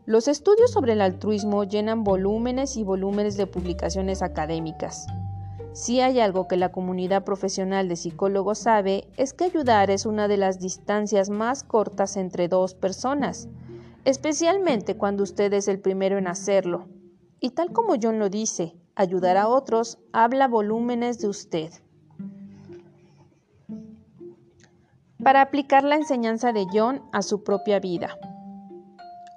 Los 0.05 0.29
estudios 0.29 0.71
sobre 0.71 0.93
el 0.93 1.01
altruismo 1.01 1.65
llenan 1.65 2.05
volúmenes 2.05 2.77
y 2.77 2.85
volúmenes 2.85 3.35
de 3.35 3.45
publicaciones 3.45 4.21
académicas. 4.21 5.05
Si 5.73 5.99
hay 5.99 6.21
algo 6.21 6.47
que 6.47 6.55
la 6.55 6.71
comunidad 6.71 7.25
profesional 7.25 7.89
de 7.89 7.97
psicólogos 7.97 8.59
sabe 8.59 9.09
es 9.17 9.33
que 9.33 9.43
ayudar 9.43 9.91
es 9.91 10.05
una 10.05 10.29
de 10.29 10.37
las 10.37 10.61
distancias 10.61 11.29
más 11.29 11.65
cortas 11.65 12.15
entre 12.15 12.47
dos 12.47 12.73
personas, 12.73 13.49
especialmente 14.05 14.97
cuando 14.97 15.23
usted 15.23 15.53
es 15.53 15.67
el 15.67 15.79
primero 15.79 16.17
en 16.17 16.27
hacerlo. 16.27 16.87
Y 17.39 17.51
tal 17.51 17.71
como 17.71 17.95
John 18.01 18.19
lo 18.19 18.29
dice, 18.29 18.75
ayudar 18.95 19.37
a 19.37 19.47
otros 19.47 19.99
habla 20.11 20.47
volúmenes 20.47 21.19
de 21.19 21.27
usted. 21.27 21.71
para 25.23 25.41
aplicar 25.41 25.83
la 25.83 25.95
enseñanza 25.95 26.51
de 26.51 26.67
John 26.71 27.01
a 27.11 27.21
su 27.21 27.43
propia 27.43 27.79
vida. 27.79 28.17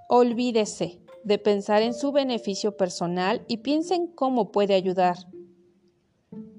Olvídese 0.08 1.00
de 1.24 1.38
pensar 1.38 1.82
en 1.82 1.94
su 1.94 2.12
beneficio 2.12 2.76
personal 2.76 3.44
y 3.48 3.58
piense 3.58 3.94
en 3.94 4.08
cómo 4.08 4.52
puede 4.52 4.74
ayudar. 4.74 5.16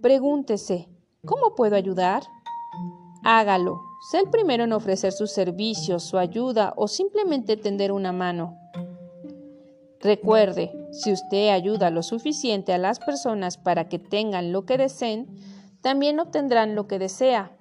Pregúntese, 0.02 0.90
¿cómo 1.26 1.56
puedo 1.56 1.76
ayudar? 1.76 2.24
Hágalo. 3.24 3.87
Sé 4.10 4.20
el 4.20 4.30
primero 4.30 4.64
en 4.64 4.72
ofrecer 4.72 5.12
sus 5.12 5.32
servicios, 5.32 6.02
su 6.02 6.18
ayuda 6.18 6.74
o 6.78 6.88
simplemente 6.88 7.58
tender 7.58 7.92
una 7.92 8.14
mano. 8.14 8.58
Recuerde, 10.00 10.72
si 10.94 11.12
usted 11.12 11.50
ayuda 11.50 11.90
lo 11.90 12.02
suficiente 12.02 12.72
a 12.72 12.78
las 12.78 13.00
personas 13.00 13.58
para 13.58 13.90
que 13.90 14.00
tengan 14.00 14.54
lo 14.54 14.66
que 14.66 14.78
deseen, 14.78 15.28
también 15.82 16.22
obtendrán 16.22 16.74
lo 16.74 16.88
que 16.88 17.00
desea. 17.00 17.57